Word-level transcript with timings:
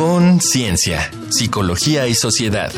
Conciencia, 0.00 1.10
Psicología 1.28 2.08
y 2.08 2.14
Sociedad. 2.14 2.72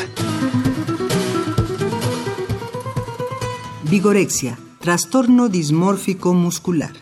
Vigorexia, 3.84 4.58
trastorno 4.80 5.48
dismórfico 5.48 6.34
muscular. 6.34 7.01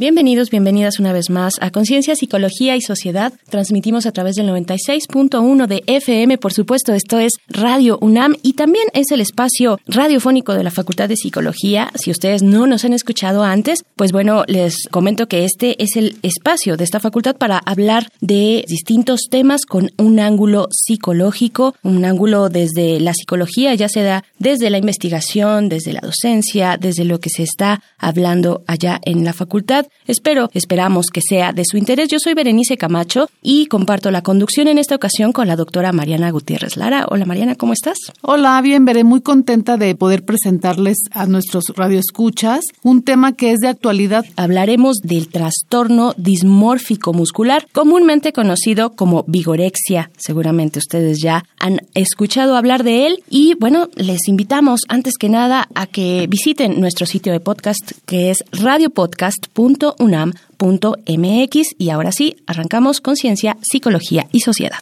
Bienvenidos, 0.00 0.48
bienvenidas 0.48 0.98
una 0.98 1.12
vez 1.12 1.28
más 1.28 1.56
a 1.60 1.70
Conciencia, 1.70 2.16
Psicología 2.16 2.74
y 2.74 2.80
Sociedad. 2.80 3.34
Transmitimos 3.50 4.06
a 4.06 4.12
través 4.12 4.34
del 4.34 4.48
96.1 4.48 5.66
de 5.66 5.84
FM, 5.86 6.38
por 6.38 6.54
supuesto, 6.54 6.94
esto 6.94 7.18
es 7.18 7.34
Radio 7.48 7.98
UNAM 8.00 8.34
y 8.42 8.54
también 8.54 8.86
es 8.94 9.10
el 9.10 9.20
espacio 9.20 9.78
radiofónico 9.86 10.54
de 10.54 10.64
la 10.64 10.70
Facultad 10.70 11.06
de 11.10 11.18
Psicología. 11.18 11.90
Si 11.96 12.10
ustedes 12.10 12.42
no 12.42 12.66
nos 12.66 12.86
han 12.86 12.94
escuchado 12.94 13.42
antes, 13.42 13.84
pues 13.94 14.10
bueno, 14.10 14.44
les 14.46 14.88
comento 14.90 15.28
que 15.28 15.44
este 15.44 15.76
es 15.82 15.96
el 15.96 16.16
espacio 16.22 16.78
de 16.78 16.84
esta 16.84 16.98
facultad 16.98 17.36
para 17.36 17.58
hablar 17.58 18.10
de 18.22 18.64
distintos 18.66 19.28
temas 19.30 19.66
con 19.66 19.90
un 19.98 20.18
ángulo 20.18 20.68
psicológico, 20.70 21.74
un 21.82 22.06
ángulo 22.06 22.48
desde 22.48 23.00
la 23.00 23.12
psicología, 23.12 23.74
ya 23.74 23.90
sea 23.90 24.24
desde 24.38 24.70
la 24.70 24.78
investigación, 24.78 25.68
desde 25.68 25.92
la 25.92 26.00
docencia, 26.00 26.78
desde 26.80 27.04
lo 27.04 27.20
que 27.20 27.28
se 27.28 27.42
está 27.42 27.82
hablando 27.98 28.64
allá 28.66 28.98
en 29.04 29.26
la 29.26 29.34
facultad. 29.34 29.89
Espero, 30.06 30.50
esperamos 30.54 31.06
que 31.06 31.20
sea 31.20 31.52
de 31.52 31.62
su 31.64 31.76
interés. 31.76 32.08
Yo 32.08 32.18
soy 32.18 32.34
Berenice 32.34 32.76
Camacho 32.76 33.28
y 33.42 33.66
comparto 33.66 34.10
la 34.10 34.22
conducción 34.22 34.66
en 34.66 34.78
esta 34.78 34.96
ocasión 34.96 35.32
con 35.32 35.46
la 35.46 35.56
doctora 35.56 35.92
Mariana 35.92 36.30
Gutiérrez 36.30 36.76
Lara. 36.76 37.06
Hola 37.10 37.26
Mariana, 37.26 37.54
¿cómo 37.54 37.74
estás? 37.74 37.98
Hola, 38.22 38.60
bien, 38.62 38.84
veré 38.84 39.04
muy 39.04 39.20
contenta 39.20 39.76
de 39.76 39.94
poder 39.94 40.24
presentarles 40.24 40.98
a 41.12 41.26
nuestros 41.26 41.64
radioescuchas 41.76 42.60
un 42.82 43.02
tema 43.02 43.34
que 43.34 43.52
es 43.52 43.60
de 43.60 43.68
actualidad. 43.68 44.24
Hablaremos 44.36 44.96
del 45.02 45.28
trastorno 45.28 46.14
dismórfico 46.16 47.12
muscular, 47.12 47.66
comúnmente 47.72 48.32
conocido 48.32 48.96
como 48.96 49.24
vigorexia. 49.28 50.10
Seguramente 50.16 50.78
ustedes 50.78 51.18
ya 51.22 51.44
han 51.58 51.82
escuchado 51.94 52.56
hablar 52.56 52.84
de 52.84 53.06
él 53.06 53.22
y 53.28 53.54
bueno, 53.60 53.88
les 53.94 54.26
invitamos 54.28 54.80
antes 54.88 55.14
que 55.18 55.28
nada 55.28 55.68
a 55.74 55.86
que 55.86 56.26
visiten 56.28 56.80
nuestro 56.80 57.06
sitio 57.06 57.32
de 57.32 57.40
podcast 57.40 57.92
que 58.06 58.30
es 58.30 58.42
radiopodcast.com 58.50 59.79
unam.mx 59.98 61.74
y 61.78 61.90
ahora 61.90 62.12
sí, 62.12 62.36
arrancamos 62.46 63.00
con 63.00 63.16
ciencia, 63.16 63.56
psicología 63.62 64.26
y 64.32 64.40
sociedad. 64.40 64.78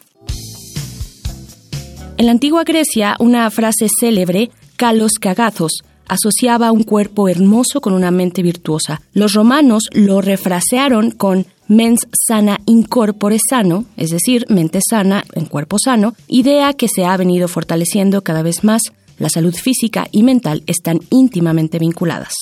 En 2.17 2.25
la 2.25 2.31
antigua 2.31 2.63
Grecia, 2.65 3.15
una 3.19 3.49
frase 3.49 3.87
célebre, 3.99 4.51
Kalos 4.75 5.13
Kagathos, 5.19 5.83
asociaba 6.09 6.71
un 6.73 6.83
cuerpo 6.83 7.29
hermoso 7.29 7.79
con 7.79 7.93
una 7.93 8.11
mente 8.11 8.41
virtuosa. 8.41 9.01
Los 9.13 9.33
romanos 9.33 9.83
lo 9.93 10.19
refrasearon 10.19 11.11
con 11.11 11.45
mens 11.69 11.99
sana 12.27 12.59
in 12.65 12.83
corpore 12.83 13.37
sano, 13.39 13.85
es 13.95 14.09
decir, 14.09 14.45
mente 14.49 14.79
sana 14.81 15.23
en 15.33 15.45
cuerpo 15.45 15.77
sano, 15.81 16.15
idea 16.27 16.73
que 16.73 16.87
se 16.89 17.05
ha 17.05 17.15
venido 17.15 17.47
fortaleciendo 17.47 18.21
cada 18.23 18.41
vez 18.41 18.63
más. 18.63 18.81
La 19.17 19.29
salud 19.29 19.55
física 19.55 20.07
y 20.11 20.23
mental 20.23 20.63
están 20.65 20.99
íntimamente 21.09 21.77
vinculadas. 21.79 22.33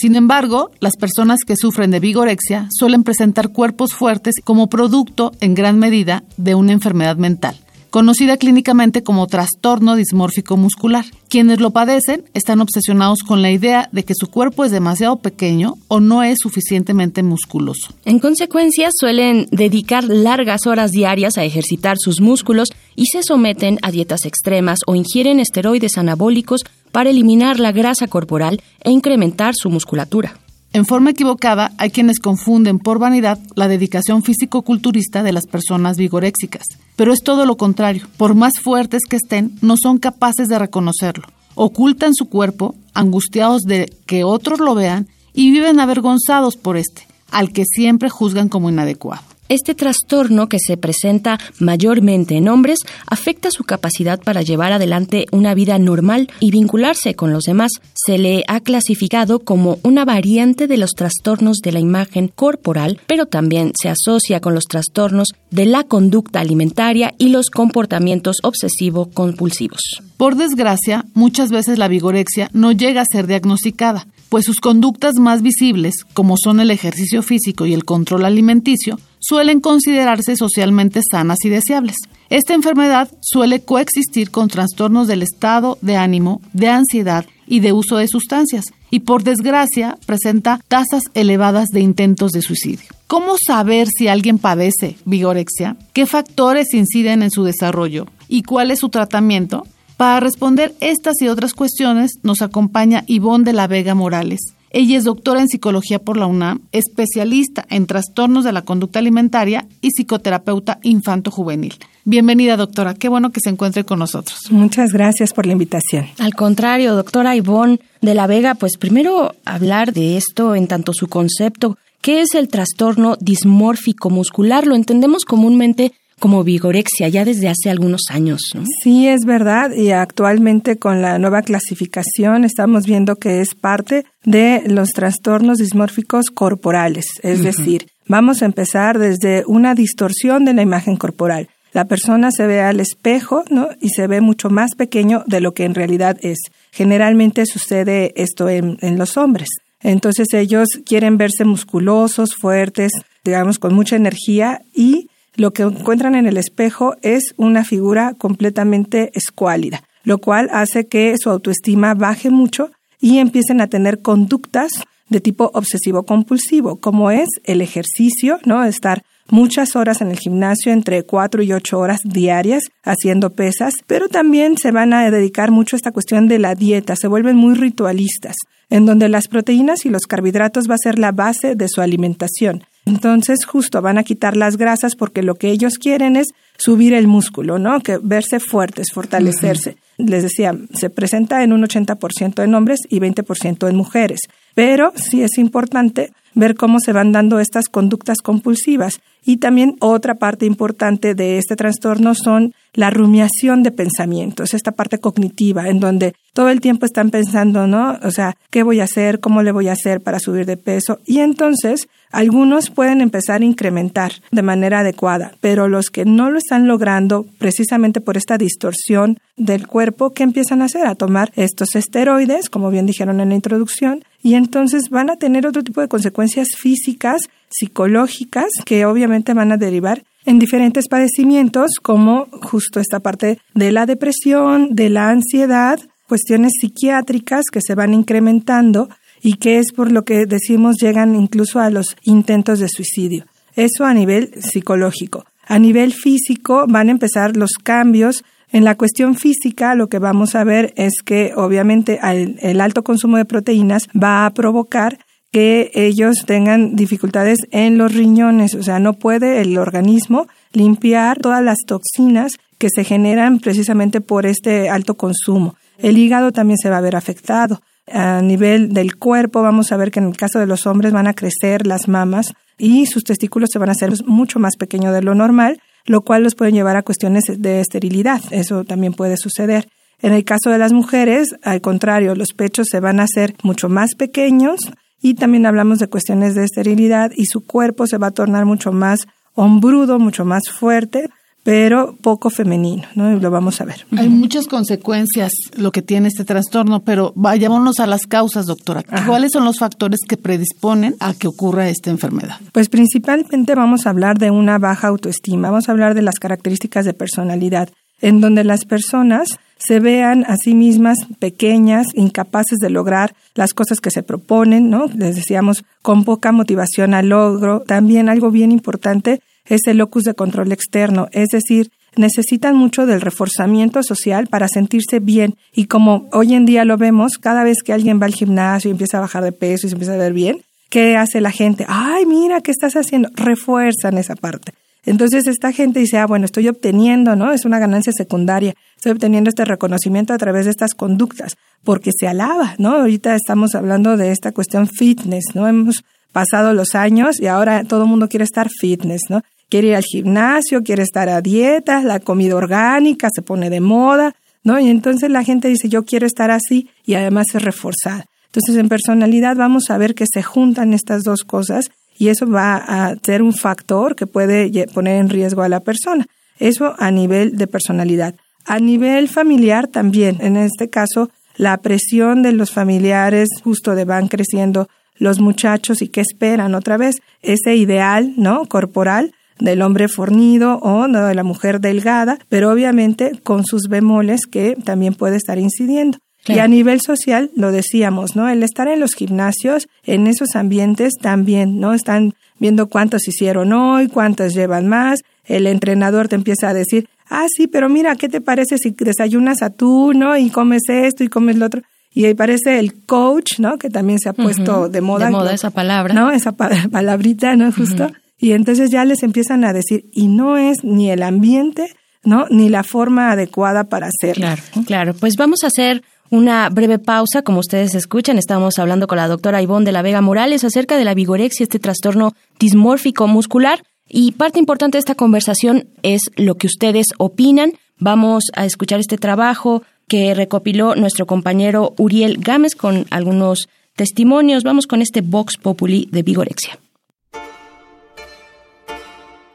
Sin 0.00 0.14
embargo, 0.14 0.70
las 0.78 0.96
personas 0.96 1.40
que 1.44 1.56
sufren 1.56 1.90
de 1.90 1.98
vigorexia 1.98 2.68
suelen 2.70 3.02
presentar 3.02 3.48
cuerpos 3.48 3.94
fuertes 3.94 4.36
como 4.44 4.68
producto, 4.68 5.32
en 5.40 5.56
gran 5.56 5.80
medida, 5.80 6.22
de 6.36 6.54
una 6.54 6.70
enfermedad 6.70 7.16
mental, 7.16 7.56
conocida 7.90 8.36
clínicamente 8.36 9.02
como 9.02 9.26
trastorno 9.26 9.96
dismórfico 9.96 10.56
muscular. 10.56 11.04
Quienes 11.28 11.60
lo 11.60 11.70
padecen 11.70 12.24
están 12.34 12.60
obsesionados 12.60 13.20
con 13.26 13.42
la 13.42 13.50
idea 13.50 13.88
de 13.92 14.04
que 14.04 14.14
su 14.14 14.28
cuerpo 14.28 14.64
es 14.64 14.70
demasiado 14.70 15.16
pequeño 15.16 15.74
o 15.88 16.00
no 16.00 16.22
es 16.22 16.38
suficientemente 16.40 17.22
musculoso. 17.22 17.92
En 18.04 18.18
consecuencia, 18.18 18.88
suelen 18.92 19.46
dedicar 19.50 20.04
largas 20.04 20.66
horas 20.66 20.90
diarias 20.90 21.36
a 21.38 21.44
ejercitar 21.44 21.96
sus 21.98 22.20
músculos 22.20 22.68
y 22.96 23.06
se 23.06 23.22
someten 23.22 23.78
a 23.82 23.90
dietas 23.90 24.24
extremas 24.24 24.80
o 24.86 24.94
ingieren 24.94 25.40
esteroides 25.40 25.98
anabólicos 25.98 26.62
para 26.92 27.10
eliminar 27.10 27.60
la 27.60 27.72
grasa 27.72 28.08
corporal 28.08 28.62
e 28.82 28.90
incrementar 28.90 29.54
su 29.54 29.70
musculatura. 29.70 30.38
En 30.72 30.84
forma 30.84 31.10
equivocada, 31.10 31.72
hay 31.78 31.90
quienes 31.90 32.20
confunden 32.20 32.78
por 32.78 32.98
vanidad 32.98 33.38
la 33.54 33.68
dedicación 33.68 34.22
físico-culturista 34.22 35.22
de 35.22 35.32
las 35.32 35.46
personas 35.46 35.96
vigoréxicas. 35.96 36.64
Pero 36.94 37.12
es 37.12 37.20
todo 37.24 37.46
lo 37.46 37.56
contrario. 37.56 38.06
Por 38.18 38.34
más 38.34 38.60
fuertes 38.60 39.02
que 39.08 39.16
estén, 39.16 39.58
no 39.62 39.76
son 39.80 39.98
capaces 39.98 40.48
de 40.48 40.58
reconocerlo. 40.58 41.26
Ocultan 41.54 42.14
su 42.14 42.28
cuerpo, 42.28 42.74
angustiados 42.92 43.62
de 43.62 43.92
que 44.06 44.24
otros 44.24 44.60
lo 44.60 44.74
vean, 44.74 45.08
y 45.32 45.50
viven 45.50 45.80
avergonzados 45.80 46.56
por 46.56 46.76
este, 46.76 47.06
al 47.30 47.52
que 47.52 47.64
siempre 47.64 48.10
juzgan 48.10 48.48
como 48.48 48.68
inadecuado. 48.68 49.22
Este 49.48 49.74
trastorno, 49.74 50.48
que 50.48 50.58
se 50.58 50.76
presenta 50.76 51.38
mayormente 51.58 52.36
en 52.36 52.48
hombres, 52.48 52.80
afecta 53.06 53.50
su 53.50 53.64
capacidad 53.64 54.20
para 54.20 54.42
llevar 54.42 54.72
adelante 54.72 55.24
una 55.32 55.54
vida 55.54 55.78
normal 55.78 56.30
y 56.38 56.50
vincularse 56.50 57.14
con 57.14 57.32
los 57.32 57.44
demás. 57.44 57.72
Se 57.94 58.18
le 58.18 58.44
ha 58.46 58.60
clasificado 58.60 59.38
como 59.38 59.78
una 59.82 60.04
variante 60.04 60.66
de 60.66 60.76
los 60.76 60.90
trastornos 60.90 61.58
de 61.62 61.72
la 61.72 61.80
imagen 61.80 62.28
corporal, 62.28 63.00
pero 63.06 63.24
también 63.24 63.72
se 63.80 63.88
asocia 63.88 64.40
con 64.40 64.54
los 64.54 64.64
trastornos 64.64 65.28
de 65.50 65.64
la 65.64 65.84
conducta 65.84 66.40
alimentaria 66.40 67.14
y 67.16 67.30
los 67.30 67.48
comportamientos 67.48 68.36
obsesivo-compulsivos. 68.42 69.80
Por 70.18 70.36
desgracia, 70.36 71.06
muchas 71.14 71.50
veces 71.50 71.78
la 71.78 71.88
vigorexia 71.88 72.50
no 72.52 72.72
llega 72.72 73.00
a 73.00 73.06
ser 73.10 73.26
diagnosticada, 73.26 74.06
pues 74.28 74.44
sus 74.44 74.60
conductas 74.60 75.14
más 75.14 75.40
visibles, 75.40 76.04
como 76.12 76.36
son 76.36 76.60
el 76.60 76.70
ejercicio 76.70 77.22
físico 77.22 77.64
y 77.64 77.72
el 77.72 77.84
control 77.84 78.26
alimenticio, 78.26 78.98
suelen 79.18 79.60
considerarse 79.60 80.36
socialmente 80.36 81.00
sanas 81.10 81.38
y 81.44 81.48
deseables. 81.48 81.96
Esta 82.30 82.54
enfermedad 82.54 83.10
suele 83.20 83.62
coexistir 83.62 84.30
con 84.30 84.48
trastornos 84.48 85.08
del 85.08 85.22
estado 85.22 85.78
de 85.80 85.96
ánimo, 85.96 86.40
de 86.52 86.68
ansiedad 86.68 87.26
y 87.46 87.60
de 87.60 87.72
uso 87.72 87.96
de 87.96 88.08
sustancias, 88.08 88.66
y 88.90 89.00
por 89.00 89.22
desgracia 89.22 89.98
presenta 90.06 90.60
tasas 90.68 91.02
elevadas 91.14 91.68
de 91.68 91.80
intentos 91.80 92.32
de 92.32 92.42
suicidio. 92.42 92.86
¿Cómo 93.06 93.36
saber 93.38 93.88
si 93.88 94.08
alguien 94.08 94.38
padece 94.38 94.96
vigorexia? 95.06 95.76
¿Qué 95.94 96.04
factores 96.04 96.74
inciden 96.74 97.22
en 97.22 97.30
su 97.30 97.44
desarrollo? 97.44 98.06
¿Y 98.28 98.42
cuál 98.42 98.70
es 98.70 98.80
su 98.80 98.90
tratamiento? 98.90 99.66
Para 99.96 100.20
responder 100.20 100.74
estas 100.80 101.20
y 101.20 101.28
otras 101.28 101.54
cuestiones 101.54 102.12
nos 102.22 102.42
acompaña 102.42 103.04
Ivonne 103.06 103.44
de 103.44 103.52
la 103.52 103.66
Vega 103.66 103.94
Morales, 103.94 104.40
ella 104.70 104.98
es 104.98 105.04
doctora 105.04 105.40
en 105.40 105.48
psicología 105.48 105.98
por 105.98 106.16
la 106.16 106.26
UNAM, 106.26 106.60
especialista 106.72 107.64
en 107.70 107.86
trastornos 107.86 108.44
de 108.44 108.52
la 108.52 108.62
conducta 108.62 108.98
alimentaria 108.98 109.66
y 109.80 109.90
psicoterapeuta 109.90 110.78
infanto-juvenil. 110.82 111.74
Bienvenida, 112.04 112.56
doctora. 112.56 112.94
Qué 112.94 113.08
bueno 113.08 113.32
que 113.32 113.40
se 113.40 113.50
encuentre 113.50 113.84
con 113.84 113.98
nosotros. 113.98 114.38
Muchas 114.50 114.92
gracias 114.92 115.32
por 115.32 115.46
la 115.46 115.52
invitación. 115.52 116.06
Al 116.18 116.34
contrario, 116.34 116.94
doctora 116.94 117.36
Ivonne 117.36 117.80
de 118.00 118.14
la 118.14 118.26
Vega, 118.26 118.54
pues 118.54 118.76
primero 118.78 119.34
hablar 119.44 119.92
de 119.92 120.16
esto 120.16 120.54
en 120.54 120.66
tanto 120.66 120.92
su 120.92 121.08
concepto. 121.08 121.76
¿Qué 122.00 122.20
es 122.20 122.34
el 122.34 122.48
trastorno 122.48 123.16
dismórfico 123.20 124.08
muscular? 124.08 124.66
Lo 124.66 124.74
entendemos 124.74 125.24
comúnmente 125.24 125.92
como 126.18 126.44
vigorexia 126.44 127.08
ya 127.08 127.24
desde 127.24 127.48
hace 127.48 127.70
algunos 127.70 128.02
años. 128.10 128.40
Sí, 128.82 129.08
es 129.08 129.24
verdad, 129.24 129.72
y 129.72 129.90
actualmente 129.90 130.76
con 130.76 131.02
la 131.02 131.18
nueva 131.18 131.42
clasificación 131.42 132.44
estamos 132.44 132.84
viendo 132.86 133.16
que 133.16 133.40
es 133.40 133.54
parte 133.54 134.04
de 134.24 134.62
los 134.66 134.90
trastornos 134.90 135.58
dismórficos 135.58 136.26
corporales, 136.26 137.06
es 137.22 137.42
decir, 137.42 137.88
vamos 138.06 138.42
a 138.42 138.46
empezar 138.46 138.98
desde 138.98 139.44
una 139.46 139.74
distorsión 139.74 140.44
de 140.44 140.54
la 140.54 140.62
imagen 140.62 140.96
corporal. 140.96 141.48
La 141.72 141.84
persona 141.84 142.30
se 142.30 142.46
ve 142.46 142.60
al 142.60 142.80
espejo 142.80 143.44
¿no? 143.50 143.68
y 143.80 143.90
se 143.90 144.06
ve 144.06 144.20
mucho 144.20 144.48
más 144.48 144.74
pequeño 144.74 145.22
de 145.26 145.40
lo 145.40 145.52
que 145.52 145.64
en 145.64 145.74
realidad 145.74 146.16
es. 146.22 146.38
Generalmente 146.72 147.44
sucede 147.44 148.14
esto 148.16 148.48
en, 148.48 148.78
en 148.80 148.98
los 148.98 149.16
hombres. 149.16 149.48
Entonces 149.82 150.26
ellos 150.32 150.68
quieren 150.84 151.18
verse 151.18 151.44
musculosos, 151.44 152.30
fuertes, 152.40 152.92
digamos, 153.22 153.58
con 153.58 153.74
mucha 153.74 153.96
energía 153.96 154.62
y 154.74 155.08
lo 155.38 155.52
que 155.52 155.62
encuentran 155.62 156.16
en 156.16 156.26
el 156.26 156.36
espejo 156.36 156.96
es 157.00 157.32
una 157.36 157.64
figura 157.64 158.14
completamente 158.18 159.12
escuálida, 159.14 159.84
lo 160.02 160.18
cual 160.18 160.50
hace 160.52 160.88
que 160.88 161.14
su 161.16 161.30
autoestima 161.30 161.94
baje 161.94 162.28
mucho 162.28 162.72
y 163.00 163.18
empiecen 163.18 163.60
a 163.60 163.68
tener 163.68 164.02
conductas 164.02 164.72
de 165.08 165.20
tipo 165.20 165.50
obsesivo 165.54 166.02
compulsivo, 166.02 166.80
como 166.80 167.12
es 167.12 167.28
el 167.44 167.62
ejercicio, 167.62 168.40
¿no? 168.44 168.64
Estar 168.64 169.04
muchas 169.30 169.76
horas 169.76 170.00
en 170.00 170.10
el 170.10 170.18
gimnasio, 170.18 170.72
entre 170.72 171.04
cuatro 171.04 171.40
y 171.40 171.52
ocho 171.52 171.78
horas 171.78 172.00
diarias 172.04 172.64
haciendo 172.82 173.30
pesas, 173.30 173.74
pero 173.86 174.08
también 174.08 174.58
se 174.58 174.72
van 174.72 174.92
a 174.92 175.08
dedicar 175.08 175.52
mucho 175.52 175.76
a 175.76 175.78
esta 175.78 175.92
cuestión 175.92 176.26
de 176.26 176.40
la 176.40 176.56
dieta, 176.56 176.96
se 176.96 177.06
vuelven 177.06 177.36
muy 177.36 177.54
ritualistas, 177.54 178.34
en 178.70 178.86
donde 178.86 179.08
las 179.08 179.28
proteínas 179.28 179.86
y 179.86 179.90
los 179.90 180.02
carbohidratos 180.02 180.68
va 180.68 180.74
a 180.74 180.82
ser 180.82 180.98
la 180.98 181.12
base 181.12 181.54
de 181.54 181.68
su 181.68 181.80
alimentación. 181.80 182.64
Entonces, 182.88 183.44
justo 183.46 183.82
van 183.82 183.98
a 183.98 184.02
quitar 184.02 184.36
las 184.36 184.56
grasas 184.56 184.96
porque 184.96 185.22
lo 185.22 185.34
que 185.34 185.50
ellos 185.50 185.74
quieren 185.74 186.16
es 186.16 186.28
subir 186.56 186.94
el 186.94 187.06
músculo, 187.06 187.58
¿no? 187.58 187.80
Que 187.80 187.98
verse 188.02 188.40
fuertes, 188.40 188.88
fortalecerse. 188.92 189.76
Les 189.98 190.22
decía, 190.22 190.56
se 190.72 190.88
presenta 190.88 191.42
en 191.42 191.52
un 191.52 191.62
80% 191.62 192.42
en 192.42 192.54
hombres 192.54 192.80
y 192.88 193.00
20% 193.00 193.68
en 193.68 193.76
mujeres. 193.76 194.20
Pero 194.54 194.92
sí 194.96 195.22
es 195.22 195.36
importante 195.36 196.12
ver 196.34 196.54
cómo 196.54 196.80
se 196.80 196.92
van 196.92 197.12
dando 197.12 197.40
estas 197.40 197.68
conductas 197.68 198.18
compulsivas. 198.22 199.00
Y 199.24 199.38
también 199.38 199.76
otra 199.80 200.14
parte 200.14 200.46
importante 200.46 201.14
de 201.14 201.38
este 201.38 201.56
trastorno 201.56 202.14
son 202.14 202.54
la 202.72 202.90
rumiación 202.90 203.62
de 203.62 203.72
pensamientos, 203.72 204.54
esta 204.54 204.72
parte 204.72 204.98
cognitiva, 204.98 205.68
en 205.68 205.80
donde 205.80 206.14
todo 206.32 206.48
el 206.50 206.60
tiempo 206.60 206.86
están 206.86 207.10
pensando, 207.10 207.66
¿no? 207.66 207.98
O 208.02 208.10
sea, 208.10 208.36
¿qué 208.50 208.62
voy 208.62 208.80
a 208.80 208.84
hacer? 208.84 209.20
¿Cómo 209.20 209.42
le 209.42 209.50
voy 209.50 209.68
a 209.68 209.72
hacer 209.72 210.00
para 210.00 210.20
subir 210.20 210.46
de 210.46 210.56
peso? 210.56 211.00
Y 211.04 211.18
entonces 211.18 211.88
algunos 212.12 212.70
pueden 212.70 213.00
empezar 213.00 213.42
a 213.42 213.44
incrementar 213.44 214.12
de 214.30 214.42
manera 214.42 214.80
adecuada, 214.80 215.32
pero 215.40 215.68
los 215.68 215.90
que 215.90 216.04
no 216.04 216.30
lo 216.30 216.38
están 216.38 216.68
logrando 216.68 217.26
precisamente 217.38 218.00
por 218.00 218.16
esta 218.16 218.38
distorsión 218.38 219.18
del 219.36 219.66
cuerpo, 219.66 220.10
¿qué 220.10 220.22
empiezan 220.22 220.62
a 220.62 220.66
hacer? 220.66 220.86
A 220.86 220.94
tomar 220.94 221.32
estos 221.34 221.74
esteroides, 221.74 222.48
como 222.48 222.70
bien 222.70 222.86
dijeron 222.86 223.20
en 223.20 223.30
la 223.30 223.34
introducción, 223.34 224.04
y 224.22 224.34
entonces 224.34 224.90
van 224.90 225.10
a 225.10 225.16
tener 225.16 225.46
otro 225.46 225.62
tipo 225.62 225.80
de 225.80 225.88
consecuencias 225.88 226.48
físicas, 226.56 227.22
psicológicas, 227.50 228.48
que 228.64 228.86
obviamente 228.86 229.34
van 229.34 229.52
a 229.52 229.56
derivar 229.56 230.02
en 230.24 230.38
diferentes 230.38 230.88
padecimientos, 230.88 231.70
como 231.82 232.26
justo 232.42 232.80
esta 232.80 233.00
parte 233.00 233.38
de 233.54 233.72
la 233.72 233.86
depresión, 233.86 234.74
de 234.74 234.90
la 234.90 235.10
ansiedad, 235.10 235.80
cuestiones 236.06 236.52
psiquiátricas 236.60 237.44
que 237.52 237.60
se 237.60 237.74
van 237.74 237.94
incrementando 237.94 238.88
y 239.22 239.34
que 239.34 239.58
es 239.58 239.72
por 239.72 239.92
lo 239.92 240.04
que 240.04 240.26
decimos 240.26 240.76
llegan 240.80 241.14
incluso 241.14 241.60
a 241.60 241.70
los 241.70 241.96
intentos 242.02 242.58
de 242.58 242.68
suicidio. 242.68 243.24
Eso 243.54 243.84
a 243.84 243.94
nivel 243.94 244.32
psicológico. 244.40 245.24
A 245.46 245.58
nivel 245.58 245.92
físico 245.92 246.66
van 246.68 246.88
a 246.88 246.92
empezar 246.92 247.36
los 247.36 247.52
cambios. 247.62 248.24
En 248.52 248.64
la 248.64 248.76
cuestión 248.76 249.16
física 249.16 249.74
lo 249.74 249.88
que 249.88 249.98
vamos 249.98 250.34
a 250.34 250.44
ver 250.44 250.72
es 250.76 251.02
que 251.04 251.32
obviamente 251.34 252.00
el, 252.02 252.60
alto 252.60 252.84
consumo 252.84 253.16
de 253.16 253.24
proteínas 253.24 253.88
va 254.00 254.26
a 254.26 254.30
provocar 254.30 254.98
que 255.30 255.70
ellos 255.74 256.24
tengan 256.26 256.74
dificultades 256.74 257.38
en 257.50 257.76
los 257.76 257.94
riñones, 257.94 258.54
o 258.54 258.62
sea, 258.62 258.78
no 258.78 258.94
puede 258.94 259.40
el 259.40 259.58
organismo 259.58 260.26
limpiar 260.52 261.18
todas 261.18 261.42
las 261.42 261.58
toxinas 261.66 262.32
que 262.56 262.68
se 262.74 262.84
generan 262.84 263.38
precisamente 263.38 264.00
por 264.00 264.26
este 264.26 264.68
alto 264.68 264.94
consumo. 264.94 265.56
El 265.78 265.98
hígado 265.98 266.32
también 266.32 266.58
se 266.58 266.70
va 266.70 266.78
a 266.78 266.82
ver 266.82 266.96
afectado 266.96 267.60
a 267.92 268.20
nivel 268.22 268.72
del 268.72 268.96
cuerpo, 268.96 269.42
vamos 269.42 269.72
a 269.72 269.76
ver 269.76 269.90
que 269.90 270.00
en 270.00 270.08
el 270.08 270.16
caso 270.16 270.38
de 270.38 270.46
los 270.46 270.66
hombres 270.66 270.92
van 270.92 271.06
a 271.06 271.14
crecer 271.14 271.66
las 271.66 271.88
mamas 271.88 272.34
y 272.58 272.86
sus 272.86 273.04
testículos 273.04 273.50
se 273.52 273.58
van 273.58 273.68
a 273.68 273.72
hacer 273.72 273.92
mucho 274.06 274.38
más 274.38 274.56
pequeños 274.56 274.92
de 274.92 275.02
lo 275.02 275.14
normal, 275.14 275.60
lo 275.86 276.02
cual 276.02 276.22
los 276.22 276.34
puede 276.34 276.52
llevar 276.52 276.76
a 276.76 276.82
cuestiones 276.82 277.24
de 277.28 277.60
esterilidad. 277.60 278.20
Eso 278.30 278.64
también 278.64 278.92
puede 278.92 279.16
suceder. 279.16 279.68
En 280.00 280.12
el 280.12 280.24
caso 280.24 280.50
de 280.50 280.58
las 280.58 280.72
mujeres, 280.72 281.36
al 281.42 281.60
contrario, 281.60 282.14
los 282.14 282.32
pechos 282.32 282.68
se 282.70 282.80
van 282.80 283.00
a 283.00 283.04
hacer 283.04 283.34
mucho 283.42 283.68
más 283.68 283.94
pequeños 283.96 284.60
y 285.00 285.14
también 285.14 285.46
hablamos 285.46 285.78
de 285.78 285.88
cuestiones 285.88 286.34
de 286.34 286.44
esterilidad 286.44 287.12
y 287.14 287.26
su 287.26 287.44
cuerpo 287.44 287.86
se 287.86 287.98
va 287.98 288.08
a 288.08 288.12
tornar 288.12 288.44
mucho 288.44 288.72
más 288.72 289.00
hombrudo, 289.34 289.98
mucho 289.98 290.24
más 290.24 290.48
fuerte, 290.48 291.08
pero 291.44 291.96
poco 292.02 292.28
femenino, 292.28 292.82
¿no? 292.94 293.10
Y 293.16 293.20
lo 293.20 293.30
vamos 293.30 293.60
a 293.60 293.64
ver. 293.64 293.86
Hay 293.96 294.08
muchas 294.08 294.46
consecuencias 294.48 295.32
lo 295.56 295.70
que 295.70 295.80
tiene 295.80 296.08
este 296.08 296.24
trastorno, 296.24 296.80
pero 296.80 297.12
vayámonos 297.16 297.78
a 297.78 297.86
las 297.86 298.06
causas, 298.06 298.46
doctora. 298.46 298.82
¿Cuáles 299.06 299.32
son 299.32 299.44
los 299.44 299.58
factores 299.58 300.00
que 300.06 300.16
predisponen 300.16 300.96
a 301.00 301.14
que 301.14 301.28
ocurra 301.28 301.68
esta 301.68 301.90
enfermedad? 301.90 302.36
Pues 302.52 302.68
principalmente 302.68 303.54
vamos 303.54 303.86
a 303.86 303.90
hablar 303.90 304.18
de 304.18 304.30
una 304.30 304.58
baja 304.58 304.88
autoestima, 304.88 305.50
vamos 305.50 305.68
a 305.68 305.72
hablar 305.72 305.94
de 305.94 306.02
las 306.02 306.18
características 306.18 306.84
de 306.84 306.92
personalidad, 306.92 307.70
en 308.00 308.20
donde 308.20 308.44
las 308.44 308.64
personas 308.64 309.38
se 309.58 309.80
vean 309.80 310.24
a 310.24 310.36
sí 310.36 310.54
mismas 310.54 310.98
pequeñas, 311.18 311.88
incapaces 311.94 312.58
de 312.58 312.70
lograr 312.70 313.14
las 313.34 313.54
cosas 313.54 313.80
que 313.80 313.90
se 313.90 314.02
proponen, 314.02 314.70
¿no? 314.70 314.86
Les 314.94 315.16
decíamos, 315.16 315.64
con 315.82 316.04
poca 316.04 316.32
motivación 316.32 316.94
al 316.94 317.08
logro. 317.08 317.60
También 317.60 318.08
algo 318.08 318.30
bien 318.30 318.52
importante 318.52 319.20
es 319.46 319.60
el 319.66 319.78
locus 319.78 320.04
de 320.04 320.14
control 320.14 320.52
externo, 320.52 321.08
es 321.12 321.28
decir, 321.28 321.70
necesitan 321.96 322.54
mucho 322.54 322.86
del 322.86 323.00
reforzamiento 323.00 323.82
social 323.82 324.26
para 324.26 324.46
sentirse 324.46 325.00
bien 325.00 325.36
y 325.54 325.66
como 325.66 326.08
hoy 326.12 326.34
en 326.34 326.46
día 326.46 326.64
lo 326.64 326.76
vemos, 326.76 327.18
cada 327.18 327.44
vez 327.44 327.62
que 327.64 327.72
alguien 327.72 328.00
va 328.00 328.06
al 328.06 328.14
gimnasio 328.14 328.68
y 328.68 328.72
empieza 328.72 328.98
a 328.98 329.02
bajar 329.02 329.24
de 329.24 329.32
peso 329.32 329.66
y 329.66 329.70
se 329.70 329.74
empieza 329.74 329.94
a 329.94 329.98
ver 329.98 330.12
bien, 330.12 330.42
¿qué 330.70 330.96
hace 330.96 331.20
la 331.20 331.30
gente? 331.30 331.64
Ay, 331.66 332.06
mira, 332.06 332.40
¿qué 332.40 332.50
estás 332.50 332.74
haciendo? 332.74 333.08
Refuerzan 333.14 333.98
esa 333.98 334.14
parte. 334.14 334.52
Entonces 334.84 335.26
esta 335.26 335.52
gente 335.52 335.80
dice, 335.80 335.98
ah, 335.98 336.06
bueno, 336.06 336.24
estoy 336.24 336.48
obteniendo, 336.48 337.16
¿no? 337.16 337.32
Es 337.32 337.44
una 337.44 337.58
ganancia 337.58 337.92
secundaria. 337.92 338.54
Estoy 338.78 338.92
obteniendo 338.92 339.28
este 339.28 339.44
reconocimiento 339.44 340.14
a 340.14 340.18
través 340.18 340.46
de 340.46 340.52
estas 340.52 340.72
conductas, 340.72 341.36
porque 341.64 341.90
se 341.94 342.08
alaba, 342.08 342.54
¿no? 342.56 342.76
Ahorita 342.76 343.14
estamos 343.14 343.54
hablando 343.54 343.98
de 343.98 344.12
esta 344.12 344.32
cuestión 344.32 344.66
fitness, 344.66 345.34
¿no? 345.34 345.46
Hemos 345.46 345.84
pasado 346.12 346.54
los 346.54 346.74
años 346.74 347.20
y 347.20 347.26
ahora 347.26 347.64
todo 347.64 347.82
el 347.82 347.88
mundo 347.88 348.08
quiere 348.08 348.24
estar 348.24 348.48
fitness, 348.48 349.02
¿no? 349.10 349.22
quiere 349.48 349.68
ir 349.68 349.76
al 349.76 349.84
gimnasio, 349.84 350.62
quiere 350.62 350.82
estar 350.82 351.08
a 351.08 351.20
dieta, 351.20 351.82
la 351.82 352.00
comida 352.00 352.36
orgánica 352.36 353.08
se 353.14 353.22
pone 353.22 353.50
de 353.50 353.60
moda, 353.60 354.14
¿no? 354.44 354.58
Y 354.58 354.68
entonces 354.68 355.10
la 355.10 355.24
gente 355.24 355.48
dice, 355.48 355.68
yo 355.68 355.84
quiero 355.84 356.06
estar 356.06 356.30
así 356.30 356.70
y 356.84 356.94
además 356.94 357.26
es 357.34 357.42
reforzada. 357.42 358.06
Entonces 358.26 358.56
en 358.56 358.68
personalidad 358.68 359.36
vamos 359.36 359.70
a 359.70 359.78
ver 359.78 359.94
que 359.94 360.04
se 360.06 360.22
juntan 360.22 360.74
estas 360.74 361.02
dos 361.02 361.22
cosas 361.22 361.70
y 361.98 362.08
eso 362.08 362.28
va 362.28 362.56
a 362.56 362.94
ser 363.02 363.22
un 363.22 363.32
factor 363.32 363.96
que 363.96 364.06
puede 364.06 364.66
poner 364.68 365.00
en 365.00 365.08
riesgo 365.08 365.42
a 365.42 365.48
la 365.48 365.60
persona. 365.60 366.06
Eso 366.38 366.74
a 366.78 366.90
nivel 366.90 367.36
de 367.36 367.46
personalidad. 367.46 368.14
A 368.48 368.60
nivel 368.60 369.10
familiar 369.10 369.68
también, 369.68 370.16
en 370.20 370.38
este 370.38 370.70
caso, 370.70 371.10
la 371.36 371.58
presión 371.58 372.22
de 372.22 372.32
los 372.32 372.50
familiares 372.50 373.28
justo 373.44 373.74
de 373.74 373.84
van 373.84 374.08
creciendo 374.08 374.70
los 374.96 375.20
muchachos 375.20 375.82
y 375.82 375.88
que 375.88 376.00
esperan 376.00 376.54
otra 376.54 376.78
vez 376.78 376.96
ese 377.20 377.56
ideal, 377.56 378.14
¿no? 378.16 378.46
Corporal 378.46 379.12
del 379.38 379.60
hombre 379.60 379.86
fornido 379.88 380.58
o 380.62 380.88
de 380.88 381.14
la 381.14 381.24
mujer 381.24 381.60
delgada, 381.60 382.18
pero 382.30 382.50
obviamente 382.50 383.20
con 383.22 383.44
sus 383.44 383.68
bemoles 383.68 384.22
que 384.24 384.56
también 384.64 384.94
puede 384.94 385.16
estar 385.16 385.38
incidiendo. 385.38 385.98
Y 386.26 386.38
a 386.40 386.48
nivel 386.48 386.80
social, 386.80 387.30
lo 387.36 387.52
decíamos, 387.52 388.16
¿no? 388.16 388.30
El 388.30 388.42
estar 388.42 388.66
en 388.66 388.80
los 388.80 388.94
gimnasios, 388.94 389.68
en 389.84 390.06
esos 390.06 390.36
ambientes 390.36 390.94
también, 391.00 391.60
¿no? 391.60 391.74
Están 391.74 392.14
viendo 392.38 392.68
cuántos 392.68 393.06
hicieron 393.08 393.52
hoy, 393.52 393.88
cuántos 393.88 394.34
llevan 394.34 394.68
más. 394.68 395.00
El 395.24 395.46
entrenador 395.46 396.08
te 396.08 396.16
empieza 396.16 396.48
a 396.48 396.54
decir, 396.54 396.88
ah, 397.10 397.26
sí, 397.28 397.46
pero 397.46 397.68
mira, 397.68 397.96
¿qué 397.96 398.08
te 398.08 398.20
parece 398.20 398.58
si 398.58 398.70
desayunas 398.70 399.42
atún, 399.42 399.98
¿no? 399.98 400.16
Y 400.16 400.30
comes 400.30 400.62
esto 400.68 401.04
y 401.04 401.08
comes 401.08 401.36
lo 401.36 401.46
otro. 401.46 401.62
Y 401.92 402.04
ahí 402.04 402.14
parece 402.14 402.58
el 402.58 402.84
coach, 402.84 403.38
¿no? 403.38 403.58
Que 403.58 403.70
también 403.70 403.98
se 403.98 404.08
ha 404.08 404.12
puesto 404.12 404.68
de 404.68 404.80
moda. 404.80 405.06
De 405.06 405.12
moda 405.12 405.32
esa 405.32 405.50
palabra. 405.50 405.94
¿No? 405.94 406.10
Esa 406.10 406.32
palabrita, 406.70 407.34
¿no? 407.36 407.50
Justo. 407.52 407.90
Y 408.18 408.32
entonces 408.32 408.70
ya 408.70 408.84
les 408.84 409.02
empiezan 409.02 409.44
a 409.44 409.52
decir, 409.52 409.86
y 409.92 410.08
no 410.08 410.36
es 410.36 410.64
ni 410.64 410.90
el 410.90 411.02
ambiente, 411.02 411.74
¿no? 412.04 412.26
Ni 412.30 412.48
la 412.48 412.62
forma 412.62 413.12
adecuada 413.12 413.64
para 413.64 413.88
hacerlo. 413.88 414.26
Claro, 414.26 414.42
claro. 414.66 414.94
Pues 414.94 415.16
vamos 415.16 415.44
a 415.44 415.48
hacer 415.48 415.82
una 416.10 416.48
breve 416.50 416.78
pausa. 416.78 417.22
Como 417.22 417.40
ustedes 417.40 417.74
escuchan, 417.74 418.18
estamos 418.18 418.58
hablando 418.58 418.86
con 418.86 418.98
la 418.98 419.08
doctora 419.08 419.42
Ivonne 419.42 419.66
de 419.66 419.72
la 419.72 419.82
Vega 419.82 420.00
Morales 420.00 420.44
acerca 420.44 420.76
de 420.76 420.84
la 420.84 420.94
vigorexia, 420.94 421.44
este 421.44 421.58
trastorno 421.58 422.12
dismórfico 422.38 423.06
muscular. 423.06 423.62
Y 423.88 424.12
parte 424.12 424.38
importante 424.38 424.76
de 424.76 424.80
esta 424.80 424.94
conversación 424.94 425.68
es 425.82 426.02
lo 426.16 426.36
que 426.36 426.46
ustedes 426.46 426.86
opinan. 426.98 427.52
Vamos 427.78 428.24
a 428.34 428.44
escuchar 428.44 428.80
este 428.80 428.98
trabajo 428.98 429.62
que 429.88 430.14
recopiló 430.14 430.74
nuestro 430.74 431.06
compañero 431.06 431.74
Uriel 431.78 432.18
Gámez 432.18 432.54
con 432.54 432.86
algunos 432.90 433.48
testimonios. 433.74 434.44
Vamos 434.44 434.66
con 434.66 434.82
este 434.82 435.00
Vox 435.00 435.36
Populi 435.38 435.88
de 435.90 436.02
vigorexia. 436.02 436.58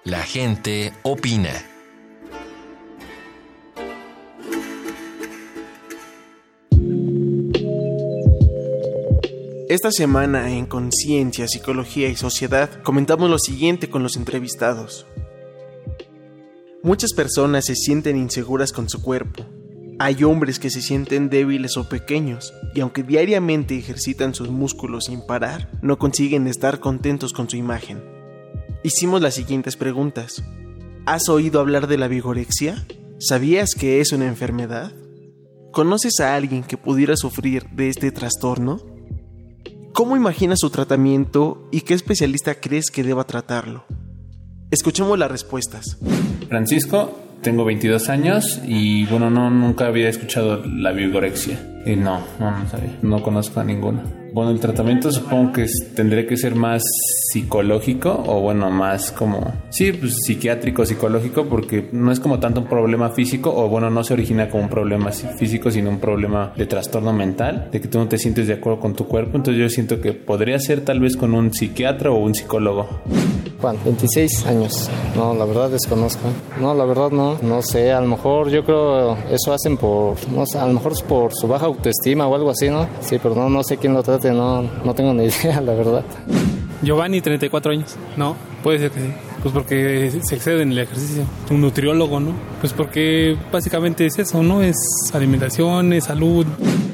La 0.04 0.22
gente 0.22 0.92
opina. 1.04 1.73
Esta 9.74 9.92
semana 9.92 10.52
en 10.52 10.68
Conciencia, 10.68 11.48
Psicología 11.48 12.08
y 12.08 12.16
Sociedad 12.16 12.70
comentamos 12.84 13.28
lo 13.28 13.40
siguiente 13.40 13.90
con 13.90 14.04
los 14.04 14.18
entrevistados. 14.18 15.08
Muchas 16.84 17.12
personas 17.14 17.66
se 17.66 17.76
sienten 17.76 18.16
inseguras 18.16 18.72
con 18.72 18.88
su 18.88 19.02
cuerpo. 19.02 19.48
Hay 19.98 20.24
hombres 20.26 20.60
que 20.60 20.70
se 20.70 20.84
sienten 20.84 21.32
débiles 21.32 21.76
o 21.78 21.90
pequeños 21.90 22.54
y 22.76 22.82
aunque 22.82 23.02
diariamente 23.02 23.76
ejercitan 23.76 24.36
sus 24.36 24.52
músculos 24.52 25.06
sin 25.06 25.26
parar, 25.26 25.72
no 25.82 25.98
consiguen 25.98 26.46
estar 26.46 26.80
contentos 26.80 27.34
con 27.34 27.50
su 27.50 27.58
imagen. 27.58 28.00
Hicimos 28.84 29.24
las 29.24 29.34
siguientes 29.34 29.76
preguntas. 29.76 30.44
¿Has 31.08 31.30
oído 31.30 31.60
hablar 31.60 31.88
de 31.88 31.98
la 31.98 32.08
vigorexia? 32.08 32.86
¿Sabías 33.18 33.74
que 33.74 34.02
es 34.02 34.12
una 34.12 34.28
enfermedad? 34.28 34.92
¿Conoces 35.72 36.20
a 36.20 36.36
alguien 36.36 36.62
que 36.62 36.78
pudiera 36.78 37.18
sufrir 37.18 37.66
de 37.72 37.90
este 37.90 38.12
trastorno? 38.12 38.93
¿Cómo 39.94 40.18
imaginas 40.18 40.58
su 40.60 40.72
tratamiento 40.72 41.70
y 41.72 41.82
qué 41.82 41.94
especialista 41.94 42.56
crees 42.56 42.90
que 42.90 43.04
deba 43.04 43.26
tratarlo? 43.26 43.86
Escuchemos 44.72 45.20
las 45.20 45.30
respuestas. 45.30 46.00
Francisco, 46.50 47.16
tengo 47.44 47.64
22 47.64 48.10
años 48.10 48.60
y 48.66 49.06
bueno, 49.06 49.30
no, 49.30 49.52
nunca 49.52 49.86
había 49.86 50.10
escuchado 50.10 50.66
la 50.66 50.94
vigorexia. 50.94 51.84
Y 51.86 51.96
no, 51.96 52.24
no, 52.40 52.50
no 52.50 52.66
no 53.04 53.22
conozco 53.22 53.60
a 53.60 53.64
ninguno. 53.64 54.23
Bueno, 54.34 54.50
el 54.50 54.60
tratamiento 54.60 55.12
supongo 55.12 55.54
que 55.54 55.68
tendría 55.96 56.26
que 56.26 56.36
ser 56.38 56.56
más 56.56 56.82
psicológico 57.32 58.24
o 58.26 58.42
bueno, 58.42 58.72
más 58.72 59.12
como, 59.12 59.54
sí, 59.70 59.92
pues 59.92 60.24
psiquiátrico, 60.26 60.88
psicológico, 60.88 61.46
porque 61.46 61.90
no 61.92 62.12
es 62.12 62.20
como 62.20 62.40
tanto 62.40 62.62
un 62.62 62.68
problema 62.68 63.12
físico 63.12 63.54
o 63.56 63.70
bueno, 63.70 63.92
no 63.92 64.04
se 64.04 64.14
origina 64.14 64.50
como 64.50 64.64
un 64.64 64.70
problema 64.70 65.12
físico, 65.12 65.70
sino 65.70 65.92
un 65.92 66.00
problema 66.00 66.52
de 66.56 66.66
trastorno 66.66 67.14
mental, 67.14 67.70
de 67.72 67.80
que 67.80 67.88
tú 67.88 68.00
no 68.00 68.08
te 68.08 68.18
sientes 68.18 68.48
de 68.48 68.54
acuerdo 68.54 68.80
con 68.80 68.96
tu 68.96 69.08
cuerpo. 69.08 69.38
Entonces 69.38 69.62
yo 69.62 69.70
siento 69.70 70.02
que 70.02 70.14
podría 70.14 70.58
ser 70.58 70.82
tal 70.82 71.00
vez 71.00 71.16
con 71.16 71.36
un 71.36 71.54
psiquiatra 71.54 72.10
o 72.10 72.16
un 72.16 72.34
psicólogo. 72.34 72.88
Juan, 73.62 73.78
26 73.86 74.46
años. 74.48 74.90
No, 75.16 75.34
la 75.34 75.46
verdad 75.46 75.70
desconozco. 75.70 76.28
No, 76.60 76.74
la 76.74 76.86
verdad 76.86 77.12
no. 77.12 77.38
No 77.42 77.62
sé, 77.62 77.94
a 77.94 78.02
lo 78.02 78.08
mejor 78.08 78.50
yo 78.50 78.66
creo 78.66 79.16
eso 79.30 79.54
hacen 79.54 79.78
por, 79.78 80.16
no 80.30 80.46
sé, 80.46 80.58
a 80.58 80.68
lo 80.68 80.74
mejor 80.74 80.92
es 80.92 81.02
por 81.02 81.34
su 81.34 81.48
baja 81.48 81.68
autoestima 81.68 82.28
o 82.28 82.36
algo 82.36 82.50
así, 82.50 82.70
¿no? 82.70 82.88
Sí, 83.02 83.20
pero 83.22 83.36
no, 83.36 83.50
no 83.50 83.64
sé 83.64 83.78
quién 83.78 83.94
lo 83.94 84.04
no, 84.32 84.62
no 84.62 84.94
tengo 84.94 85.14
ni 85.14 85.24
idea, 85.44 85.62
la 85.62 85.74
verdad. 85.74 86.04
Giovanni, 86.82 87.22
34 87.22 87.72
años. 87.72 87.96
No, 88.18 88.36
puede 88.62 88.80
ser 88.80 88.92
que 88.92 89.00
sí. 89.00 89.14
Pues 89.42 89.54
porque 89.54 90.12
se 90.24 90.36
excede 90.36 90.62
en 90.62 90.72
el 90.72 90.80
ejercicio. 90.80 91.26
Un 91.50 91.62
nutriólogo, 91.62 92.20
¿no? 92.20 92.32
Pues 92.62 92.72
porque 92.72 93.38
básicamente 93.52 94.06
es 94.06 94.18
eso, 94.20 94.42
¿no? 94.42 94.62
Es 94.62 94.78
alimentación, 95.14 95.92
es 95.92 96.06
salud. 96.06 96.46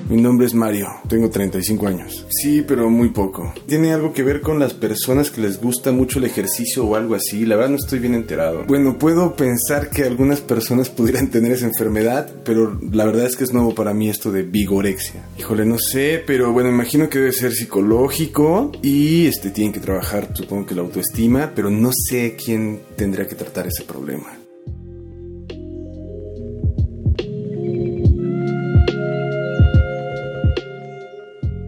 Mi 0.09 0.19
nombre 0.19 0.47
es 0.47 0.55
Mario, 0.55 0.87
tengo 1.07 1.29
35 1.29 1.85
años. 1.85 2.25
Sí, 2.29 2.63
pero 2.67 2.89
muy 2.89 3.09
poco. 3.09 3.53
¿Tiene 3.67 3.93
algo 3.93 4.11
que 4.11 4.23
ver 4.23 4.41
con 4.41 4.57
las 4.57 4.73
personas 4.73 5.29
que 5.29 5.39
les 5.39 5.61
gusta 5.61 5.91
mucho 5.91 6.17
el 6.17 6.25
ejercicio 6.25 6.83
o 6.83 6.95
algo 6.95 7.13
así? 7.13 7.45
La 7.45 7.55
verdad 7.55 7.69
no 7.69 7.75
estoy 7.75 7.99
bien 7.99 8.15
enterado. 8.15 8.65
Bueno, 8.65 8.97
puedo 8.97 9.35
pensar 9.35 9.91
que 9.91 10.05
algunas 10.05 10.41
personas 10.41 10.89
pudieran 10.89 11.27
tener 11.31 11.51
esa 11.51 11.67
enfermedad, 11.67 12.27
pero 12.43 12.79
la 12.91 13.05
verdad 13.05 13.27
es 13.27 13.35
que 13.35 13.43
es 13.43 13.53
nuevo 13.53 13.75
para 13.75 13.93
mí 13.93 14.09
esto 14.09 14.31
de 14.31 14.41
vigorexia. 14.41 15.27
Híjole, 15.37 15.63
no 15.67 15.77
sé, 15.77 16.23
pero 16.25 16.51
bueno, 16.53 16.69
imagino 16.69 17.07
que 17.07 17.19
debe 17.19 17.31
ser 17.31 17.51
psicológico 17.51 18.71
y 18.81 19.27
este 19.27 19.51
tienen 19.51 19.73
que 19.73 19.79
trabajar, 19.79 20.31
supongo 20.33 20.65
que 20.65 20.73
la 20.73 20.81
autoestima, 20.81 21.51
pero 21.53 21.69
no 21.69 21.91
sé 21.93 22.35
quién 22.35 22.79
tendría 22.95 23.27
que 23.27 23.35
tratar 23.35 23.67
ese 23.67 23.83
problema. 23.83 24.38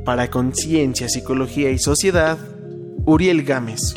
Para 0.05 0.29
Conciencia, 0.29 1.08
Psicología 1.10 1.70
y 1.72 1.77
Sociedad, 1.77 2.38
Uriel 3.05 3.43
Gámez. 3.43 3.93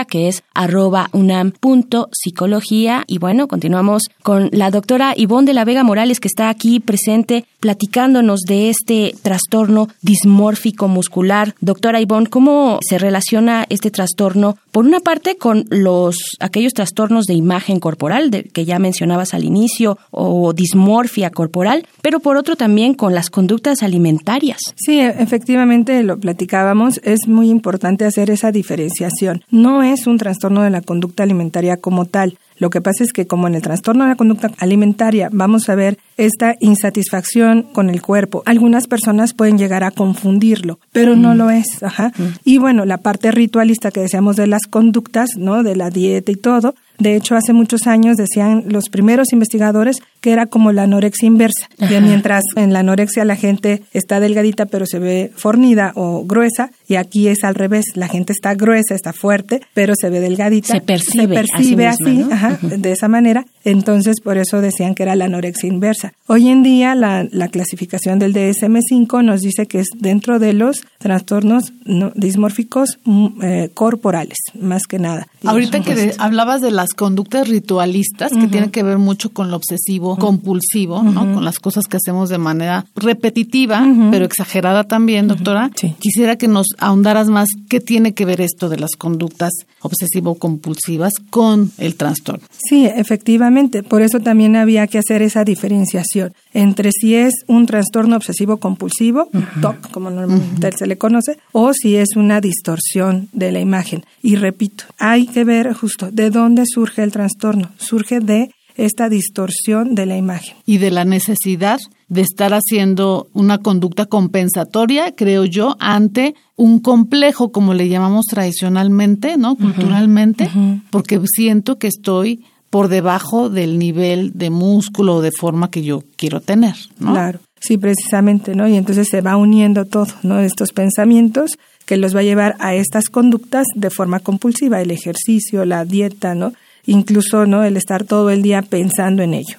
que 0.07 0.27
es 0.27 0.43
arroba 0.53 1.09
unam.psicología. 1.13 3.03
Y 3.07 3.17
bueno, 3.17 3.47
continuamos 3.47 4.03
con 4.21 4.49
la 4.51 4.69
doctora 4.71 5.13
Ivonne 5.15 5.47
de 5.47 5.53
la 5.53 5.65
Vega 5.65 5.83
Morales, 5.83 6.19
que 6.19 6.27
está 6.27 6.49
aquí 6.49 6.79
presente 6.79 7.45
platicándonos 7.59 8.41
de 8.41 8.69
este 8.69 9.15
trastorno 9.21 9.87
dismórfico 10.01 10.87
muscular. 10.87 11.55
Doctora 11.59 12.01
Ivonne, 12.01 12.27
¿cómo 12.27 12.79
se 12.81 12.97
relaciona 12.97 13.65
este 13.69 13.89
trastorno, 13.91 14.57
por 14.71 14.85
una 14.85 14.99
parte, 14.99 15.37
con 15.37 15.65
los 15.69 16.17
aquellos 16.39 16.73
trastornos 16.73 17.25
de 17.25 17.33
imagen 17.33 17.79
corporal, 17.79 18.29
que 18.53 18.65
ya 18.65 18.79
mencionabas 18.79 19.33
al 19.33 19.43
inicio, 19.43 19.97
o 20.11 20.53
dismorfia 20.53 21.29
corporal, 21.31 21.87
pero 22.01 22.19
por 22.19 22.37
otro 22.37 22.55
también 22.55 22.93
con 22.93 23.15
las 23.15 23.29
conductas 23.29 23.81
alimentarias? 23.81 24.59
Sí, 24.75 24.99
efectivamente 24.99 26.03
lo 26.03 26.19
platicábamos. 26.19 26.99
Es 27.03 27.27
muy 27.27 27.49
importante 27.49 28.05
hacer 28.05 28.29
esa 28.29 28.51
diferenciación. 28.51 29.36
No 29.49 29.83
es 29.83 30.07
un 30.07 30.17
trastorno 30.17 30.61
de 30.63 30.69
la 30.69 30.81
conducta 30.81 31.23
alimentaria 31.23 31.77
como 31.77 32.05
tal. 32.05 32.37
Lo 32.59 32.69
que 32.69 32.81
pasa 32.81 33.03
es 33.03 33.13
que 33.13 33.27
como 33.27 33.47
en 33.47 33.55
el 33.55 33.61
trastorno 33.61 34.03
de 34.03 34.09
la 34.09 34.15
conducta 34.15 34.49
alimentaria 34.57 35.29
vamos 35.31 35.69
a 35.69 35.75
ver 35.75 35.99
esta 36.17 36.55
insatisfacción 36.59 37.61
con 37.61 37.89
el 37.89 38.01
cuerpo, 38.01 38.41
algunas 38.45 38.87
personas 38.87 39.33
pueden 39.33 39.59
llegar 39.59 39.83
a 39.83 39.91
confundirlo, 39.91 40.79
pero 40.91 41.15
no 41.15 41.35
lo 41.35 41.51
es. 41.51 41.83
Ajá. 41.83 42.11
Y 42.43 42.57
bueno, 42.57 42.85
la 42.85 42.97
parte 42.97 43.31
ritualista 43.31 43.91
que 43.91 44.01
decíamos 44.01 44.35
de 44.35 44.47
las 44.47 44.63
conductas, 44.67 45.29
¿no? 45.37 45.61
De 45.61 45.75
la 45.75 45.91
dieta 45.91 46.31
y 46.31 46.35
todo, 46.35 46.73
de 46.99 47.15
hecho, 47.15 47.35
hace 47.35 47.53
muchos 47.53 47.85
años 47.85 48.17
decían 48.17 48.63
los 48.67 48.89
primeros 48.89 49.31
investigadores 49.31 49.97
que 50.21 50.31
era 50.31 50.47
como 50.47 50.71
la 50.71 50.83
anorexia 50.83 51.27
inversa, 51.27 51.69
que 51.87 52.01
mientras 52.01 52.43
en 52.55 52.73
la 52.73 52.79
anorexia 52.79 53.23
la 53.23 53.35
gente 53.35 53.83
está 53.93 54.19
delgadita 54.19 54.65
pero 54.65 54.85
se 54.85 54.99
ve 54.99 55.31
fornida 55.35 55.91
o 55.95 56.25
gruesa, 56.25 56.71
y 56.87 56.95
aquí 56.95 57.27
es 57.27 57.43
al 57.43 57.55
revés, 57.55 57.85
la 57.95 58.07
gente 58.07 58.33
está 58.33 58.55
gruesa, 58.55 58.95
está 58.95 59.13
fuerte, 59.13 59.61
pero 59.73 59.93
se 59.95 60.09
ve 60.09 60.19
delgadita. 60.19 60.73
Se 60.73 60.81
percibe, 60.81 61.21
se 61.21 61.27
percibe 61.27 61.87
así, 61.87 62.03
así, 62.03 62.17
misma, 62.17 62.29
¿no? 62.29 62.35
ajá, 62.35 62.59
de 62.61 62.91
esa 62.91 63.07
manera. 63.07 63.45
Entonces, 63.63 64.19
por 64.21 64.37
eso 64.37 64.61
decían 64.61 64.95
que 64.95 65.03
era 65.03 65.15
la 65.15 65.25
anorexia 65.25 65.69
inversa. 65.69 66.13
Hoy 66.25 66.49
en 66.49 66.63
día, 66.63 66.95
la, 66.95 67.27
la 67.31 67.47
clasificación 67.47 68.17
del 68.17 68.33
DSM-5 68.33 69.23
nos 69.23 69.41
dice 69.41 69.67
que 69.67 69.79
es 69.79 69.87
dentro 69.99 70.39
de 70.39 70.53
los 70.53 70.83
trastornos 71.07 71.71
no, 71.85 72.11
dismórficos 72.15 72.99
mm, 73.05 73.27
eh, 73.41 73.69
corporales, 73.73 74.35
más 74.59 74.83
que 74.89 74.99
nada. 74.99 75.25
Ahorita 75.45 75.79
que 75.81 75.95
de- 75.95 76.15
hablabas 76.17 76.59
de 76.59 76.69
las 76.71 76.89
conductas 76.89 77.47
ritualistas, 77.47 78.33
que 78.33 78.47
tienen 78.49 78.71
que 78.71 78.83
ver 78.83 78.97
mucho 78.97 79.29
con 79.31 79.49
lo 79.49 79.55
obsesivo, 79.55 80.17
compulsivo, 80.17 81.03
¿no? 81.03 81.21
Con 81.33 81.45
las 81.45 81.59
cosas 81.59 81.85
que 81.85 81.95
hacemos 81.95 82.27
de 82.27 82.39
manera 82.39 82.85
repetitiva, 82.93 83.85
pero 84.11 84.25
exagerada 84.25 84.83
también, 84.83 85.29
doctora. 85.29 85.71
Sí. 85.75 85.95
Quisiera 85.99 86.35
que 86.35 86.49
nos 86.49 86.67
ahondaras 86.77 87.29
más 87.29 87.47
qué 87.69 87.79
tiene 87.79 88.13
que 88.13 88.25
ver 88.25 88.41
esto 88.41 88.67
de 88.67 88.77
las 88.77 88.91
conductas 88.97 89.51
obsesivo-compulsivas 89.81 91.13
con 91.29 91.71
el 91.77 91.95
trastorno. 91.95 92.43
Sí, 92.51 92.85
efectivamente. 92.85 93.81
Por 93.81 94.01
eso 94.01 94.19
también 94.19 94.57
había 94.57 94.87
que 94.87 94.97
hacer 94.97 95.21
esa 95.21 95.45
diferenciación 95.45 96.33
entre 96.53 96.91
si 96.91 97.15
es 97.15 97.33
un 97.47 97.65
trastorno 97.65 98.15
obsesivo 98.17 98.57
compulsivo, 98.57 99.29
TOC, 99.61 99.91
como 99.91 100.09
normalmente 100.09 100.71
se 100.75 100.87
le 100.87 100.96
conoce, 100.97 101.37
o 101.51 101.73
si 101.73 101.95
es 101.95 102.15
una 102.15 102.41
distorsión 102.41 103.29
de 103.31 103.51
la 103.51 103.59
imagen. 103.59 104.03
Y 104.21 104.35
repito, 104.35 104.85
hay 104.97 105.27
que 105.27 105.43
ver 105.43 105.73
justo 105.73 106.11
de 106.11 106.29
dónde 106.29 106.63
surge 106.65 107.03
el 107.03 107.11
trastorno. 107.11 107.71
Surge 107.77 108.19
de 108.19 108.51
esta 108.75 109.09
distorsión 109.09 109.95
de 109.95 110.05
la 110.05 110.17
imagen. 110.17 110.55
y 110.65 110.77
de 110.77 110.91
la 110.91 111.03
necesidad 111.03 111.79
de 112.09 112.21
estar 112.21 112.53
haciendo 112.53 113.27
una 113.33 113.57
conducta 113.57 114.05
compensatoria, 114.05 115.13
creo 115.13 115.45
yo, 115.45 115.75
ante 115.79 116.35
un 116.55 116.79
complejo, 116.79 117.51
como 117.51 117.73
le 117.73 117.89
llamamos 117.89 118.25
tradicionalmente, 118.27 119.35
¿no? 119.35 119.55
Culturalmente, 119.55 120.49
porque 120.89 121.19
siento 121.25 121.77
que 121.79 121.87
estoy 121.87 122.45
por 122.69 122.87
debajo 122.87 123.49
del 123.49 123.79
nivel 123.79 124.31
de 124.35 124.49
músculo 124.49 125.15
o 125.15 125.21
de 125.21 125.31
forma 125.31 125.69
que 125.71 125.83
yo 125.83 126.03
quiero 126.15 126.41
tener, 126.41 126.75
¿no? 126.99 127.13
Claro, 127.13 127.39
sí, 127.59 127.77
precisamente, 127.77 128.55
¿no? 128.55 128.67
Y 128.67 128.75
entonces 128.75 129.07
se 129.09 129.21
va 129.21 129.37
uniendo 129.37 129.85
todo, 129.85 130.13
¿no? 130.23 130.39
Estos 130.39 130.71
pensamientos 130.71 131.57
que 131.85 131.97
los 131.97 132.15
va 132.15 132.19
a 132.19 132.23
llevar 132.23 132.55
a 132.59 132.75
estas 132.75 133.05
conductas 133.05 133.65
de 133.75 133.89
forma 133.89 134.19
compulsiva, 134.19 134.81
el 134.81 134.91
ejercicio, 134.91 135.65
la 135.65 135.85
dieta, 135.85 136.35
¿no? 136.35 136.53
Incluso, 136.85 137.45
¿no? 137.45 137.63
El 137.63 137.75
estar 137.75 138.03
todo 138.03 138.29
el 138.29 138.41
día 138.41 138.61
pensando 138.61 139.21
en 139.23 139.33
ello. 139.33 139.57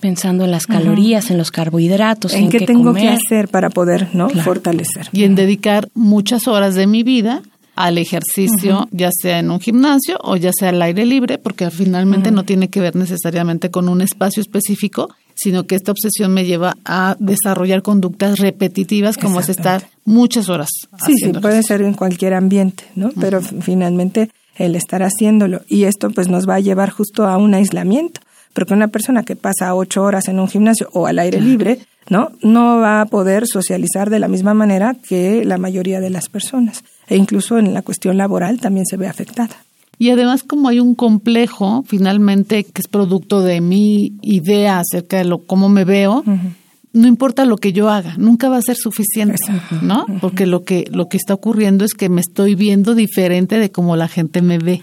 Pensando 0.00 0.44
en 0.44 0.50
las 0.50 0.66
calorías, 0.66 1.30
en 1.30 1.38
los 1.38 1.50
carbohidratos, 1.50 2.32
¿En, 2.34 2.48
qué, 2.48 2.58
qué 2.58 2.66
tengo 2.66 2.94
que 2.94 3.08
hacer 3.08 3.48
para 3.48 3.70
poder, 3.70 4.08
¿no? 4.14 4.28
Claro. 4.28 4.44
Fortalecer. 4.44 5.08
Y 5.12 5.24
en 5.24 5.34
dedicar 5.34 5.88
muchas 5.94 6.48
horas 6.48 6.74
de 6.74 6.86
mi 6.86 7.02
vida 7.02 7.42
al 7.76 7.98
ejercicio, 7.98 8.88
ya 8.90 9.10
sea 9.10 9.38
en 9.38 9.50
un 9.50 9.60
gimnasio 9.60 10.18
o 10.22 10.36
ya 10.36 10.50
sea 10.52 10.68
al 10.68 10.82
aire 10.82 11.06
libre, 11.06 11.38
porque 11.38 11.70
finalmente 11.70 12.30
no 12.30 12.44
tiene 12.44 12.68
que 12.68 12.80
ver 12.80 12.94
necesariamente 12.94 13.70
con 13.70 13.88
un 13.88 14.02
espacio 14.02 14.42
específico, 14.42 15.08
sino 15.40 15.66
que 15.66 15.74
esta 15.74 15.92
obsesión 15.92 16.32
me 16.32 16.44
lleva 16.44 16.76
a 16.84 17.16
desarrollar 17.18 17.82
conductas 17.82 18.38
repetitivas 18.38 19.16
como 19.16 19.40
es 19.40 19.48
estar 19.48 19.88
muchas 20.04 20.48
horas. 20.48 20.68
Sí, 21.06 21.14
sí, 21.16 21.32
puede 21.32 21.62
ser 21.62 21.82
en 21.82 21.94
cualquier 21.94 22.34
ambiente, 22.34 22.84
¿no? 22.94 23.10
Pero 23.18 23.40
finalmente 23.40 24.30
el 24.56 24.76
estar 24.76 25.02
haciéndolo 25.02 25.62
y 25.66 25.84
esto 25.84 26.10
pues 26.10 26.28
nos 26.28 26.48
va 26.48 26.56
a 26.56 26.60
llevar 26.60 26.90
justo 26.90 27.26
a 27.26 27.38
un 27.38 27.54
aislamiento, 27.54 28.20
porque 28.52 28.74
una 28.74 28.88
persona 28.88 29.22
que 29.22 29.36
pasa 29.36 29.74
ocho 29.74 30.02
horas 30.02 30.28
en 30.28 30.38
un 30.38 30.48
gimnasio 30.48 30.90
o 30.92 31.06
al 31.06 31.18
aire 31.18 31.40
libre, 31.40 31.78
¿no? 32.10 32.32
No 32.42 32.78
va 32.78 33.00
a 33.00 33.06
poder 33.06 33.46
socializar 33.46 34.10
de 34.10 34.18
la 34.18 34.28
misma 34.28 34.52
manera 34.52 34.94
que 35.08 35.44
la 35.46 35.56
mayoría 35.56 36.00
de 36.00 36.10
las 36.10 36.28
personas 36.28 36.84
e 37.08 37.16
incluso 37.16 37.58
en 37.58 37.72
la 37.72 37.82
cuestión 37.82 38.18
laboral 38.18 38.60
también 38.60 38.86
se 38.86 38.96
ve 38.96 39.08
afectada. 39.08 39.56
Y 40.00 40.08
además 40.08 40.42
como 40.42 40.68
hay 40.68 40.80
un 40.80 40.94
complejo 40.94 41.84
finalmente 41.86 42.64
que 42.64 42.80
es 42.80 42.88
producto 42.88 43.42
de 43.42 43.60
mi 43.60 44.14
idea 44.22 44.78
acerca 44.78 45.18
de 45.18 45.24
lo 45.26 45.44
cómo 45.44 45.68
me 45.68 45.84
veo, 45.84 46.24
no 46.94 47.06
importa 47.06 47.44
lo 47.44 47.58
que 47.58 47.74
yo 47.74 47.90
haga, 47.90 48.14
nunca 48.16 48.48
va 48.48 48.56
a 48.56 48.62
ser 48.62 48.76
suficiente, 48.76 49.36
¿no? 49.82 50.06
Porque 50.22 50.46
lo 50.46 50.64
que 50.64 50.88
lo 50.90 51.08
que 51.08 51.18
está 51.18 51.34
ocurriendo 51.34 51.84
es 51.84 51.92
que 51.92 52.08
me 52.08 52.22
estoy 52.22 52.54
viendo 52.54 52.94
diferente 52.94 53.58
de 53.58 53.70
cómo 53.70 53.94
la 53.94 54.08
gente 54.08 54.40
me 54.40 54.56
ve. 54.56 54.82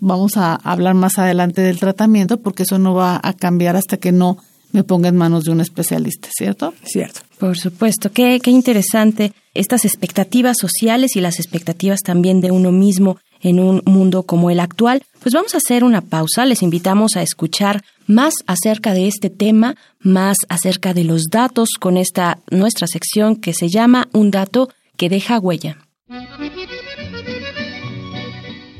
Vamos 0.00 0.38
a 0.38 0.54
hablar 0.54 0.94
más 0.94 1.18
adelante 1.18 1.60
del 1.60 1.78
tratamiento 1.78 2.40
porque 2.40 2.62
eso 2.62 2.78
no 2.78 2.94
va 2.94 3.20
a 3.22 3.34
cambiar 3.34 3.76
hasta 3.76 3.98
que 3.98 4.12
no 4.12 4.38
me 4.72 4.82
ponga 4.82 5.10
en 5.10 5.16
manos 5.16 5.44
de 5.44 5.50
un 5.50 5.60
especialista, 5.60 6.30
¿cierto? 6.34 6.72
Cierto. 6.84 7.20
Por 7.38 7.58
supuesto, 7.58 8.12
qué, 8.12 8.40
qué 8.42 8.50
interesante 8.50 9.34
estas 9.52 9.84
expectativas 9.84 10.56
sociales 10.58 11.16
y 11.16 11.20
las 11.20 11.38
expectativas 11.38 12.00
también 12.00 12.40
de 12.40 12.50
uno 12.50 12.72
mismo 12.72 13.18
en 13.40 13.60
un 13.60 13.82
mundo 13.86 14.22
como 14.22 14.50
el 14.50 14.60
actual. 14.60 15.02
Pues 15.20 15.34
vamos 15.34 15.54
a 15.54 15.58
hacer 15.58 15.84
una 15.84 16.00
pausa, 16.00 16.46
les 16.46 16.62
invitamos 16.62 17.16
a 17.16 17.22
escuchar 17.22 17.84
más 18.06 18.34
acerca 18.46 18.94
de 18.94 19.08
este 19.08 19.30
tema, 19.30 19.76
más 20.00 20.36
acerca 20.48 20.94
de 20.94 21.04
los 21.04 21.24
datos 21.30 21.70
con 21.78 21.96
esta 21.96 22.38
nuestra 22.50 22.86
sección 22.86 23.36
que 23.36 23.52
se 23.52 23.68
llama 23.68 24.08
Un 24.12 24.30
dato 24.30 24.70
que 24.96 25.08
deja 25.08 25.38
huella. 25.38 25.78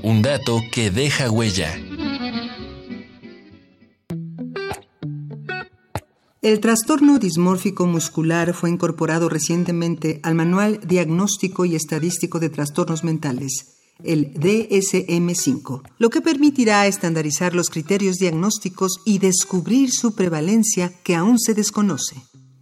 Un 0.03 0.23
dato 0.23 0.63
que 0.73 0.91
deja 0.91 1.31
huella. 1.31 1.75
El 6.41 6.61
trastorno 6.61 7.19
dismórfico 7.19 7.85
muscular 7.85 8.55
fue 8.55 8.71
incorporado 8.71 9.29
recientemente 9.29 10.21
al 10.23 10.35
Manual 10.35 10.81
Diagnóstico 10.87 11.65
y 11.65 11.75
Estadístico 11.75 12.39
de 12.39 12.49
Trastornos 12.49 13.05
Mentales, 13.05 13.78
el 14.05 14.33
DSM5, 14.35 15.83
lo 15.99 16.11
que 16.11 16.21
permitirá 16.21 16.87
estandarizar 16.87 17.55
los 17.55 17.71
criterios 17.71 18.17
diagnósticos 18.17 19.01
y 19.05 19.19
descubrir 19.19 19.91
su 19.91 20.15
prevalencia 20.15 20.93
que 21.03 21.17
aún 21.17 21.39
se 21.39 21.55
desconoce. 21.55 22.17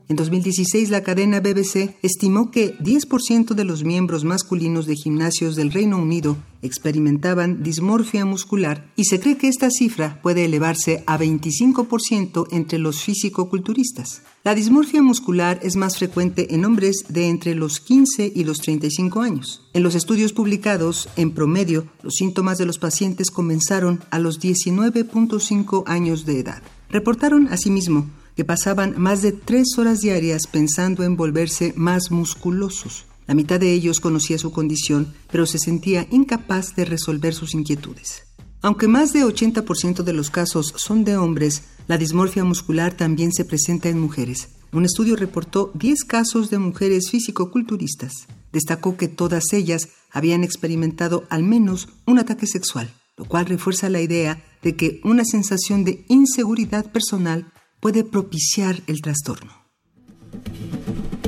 En 0.08 0.14
2016, 0.14 0.90
la 0.90 1.02
cadena 1.02 1.40
BBC 1.40 1.96
estimó 2.00 2.52
que 2.52 2.78
10% 2.78 3.54
de 3.54 3.64
los 3.64 3.82
miembros 3.82 4.22
masculinos 4.22 4.86
de 4.86 4.94
gimnasios 4.94 5.56
del 5.56 5.72
Reino 5.72 5.98
Unido 5.98 6.36
experimentaban 6.62 7.64
dismorfia 7.64 8.24
muscular 8.24 8.86
y 8.94 9.06
se 9.06 9.18
cree 9.18 9.36
que 9.36 9.48
esta 9.48 9.68
cifra 9.68 10.20
puede 10.22 10.44
elevarse 10.44 11.02
a 11.08 11.18
25% 11.18 12.46
entre 12.52 12.78
los 12.78 13.02
físico-culturistas. 13.02 14.22
La 14.44 14.54
dismorfia 14.54 15.02
muscular 15.02 15.58
es 15.64 15.74
más 15.74 15.98
frecuente 15.98 16.54
en 16.54 16.64
hombres 16.64 17.06
de 17.08 17.28
entre 17.28 17.56
los 17.56 17.80
15 17.80 18.30
y 18.32 18.44
los 18.44 18.60
35 18.60 19.20
años. 19.20 19.62
En 19.72 19.82
los 19.82 19.96
estudios 19.96 20.32
publicados, 20.32 21.08
en 21.16 21.32
promedio, 21.32 21.88
los 22.04 22.14
síntomas 22.14 22.58
de 22.58 22.66
los 22.66 22.78
pacientes 22.78 23.32
comenzaron 23.32 24.04
a 24.10 24.20
los 24.20 24.40
19.5 24.40 25.82
años 25.88 26.26
de 26.26 26.38
edad. 26.38 26.62
Reportaron 26.90 27.48
asimismo 27.48 28.08
que 28.36 28.44
pasaban 28.44 28.94
más 29.00 29.22
de 29.22 29.32
tres 29.32 29.78
horas 29.78 30.00
diarias 30.00 30.46
pensando 30.46 31.02
en 31.02 31.16
volverse 31.16 31.72
más 31.74 32.10
musculosos. 32.10 33.06
La 33.26 33.34
mitad 33.34 33.58
de 33.58 33.72
ellos 33.72 33.98
conocía 33.98 34.38
su 34.38 34.52
condición, 34.52 35.14
pero 35.32 35.46
se 35.46 35.58
sentía 35.58 36.06
incapaz 36.10 36.76
de 36.76 36.84
resolver 36.84 37.34
sus 37.34 37.54
inquietudes. 37.54 38.24
Aunque 38.62 38.88
más 38.88 39.12
de 39.12 39.24
80% 39.24 40.02
de 40.02 40.12
los 40.12 40.30
casos 40.30 40.74
son 40.76 41.04
de 41.04 41.16
hombres, 41.16 41.62
la 41.88 41.98
dismorfia 41.98 42.44
muscular 42.44 42.94
también 42.94 43.32
se 43.32 43.44
presenta 43.44 43.88
en 43.88 43.98
mujeres. 43.98 44.48
Un 44.72 44.84
estudio 44.84 45.16
reportó 45.16 45.70
10 45.74 46.04
casos 46.04 46.50
de 46.50 46.58
mujeres 46.58 47.10
físico-culturistas. 47.10 48.26
Destacó 48.52 48.96
que 48.96 49.08
todas 49.08 49.52
ellas 49.52 49.88
habían 50.10 50.44
experimentado 50.44 51.24
al 51.30 51.42
menos 51.42 51.88
un 52.06 52.18
ataque 52.18 52.46
sexual, 52.46 52.92
lo 53.16 53.24
cual 53.24 53.46
refuerza 53.46 53.88
la 53.88 54.00
idea 54.00 54.44
de 54.62 54.76
que 54.76 55.00
una 55.04 55.24
sensación 55.24 55.84
de 55.84 56.04
inseguridad 56.08 56.90
personal 56.90 57.52
puede 57.80 58.04
propiciar 58.04 58.80
el 58.86 59.02
trastorno. 59.02 59.66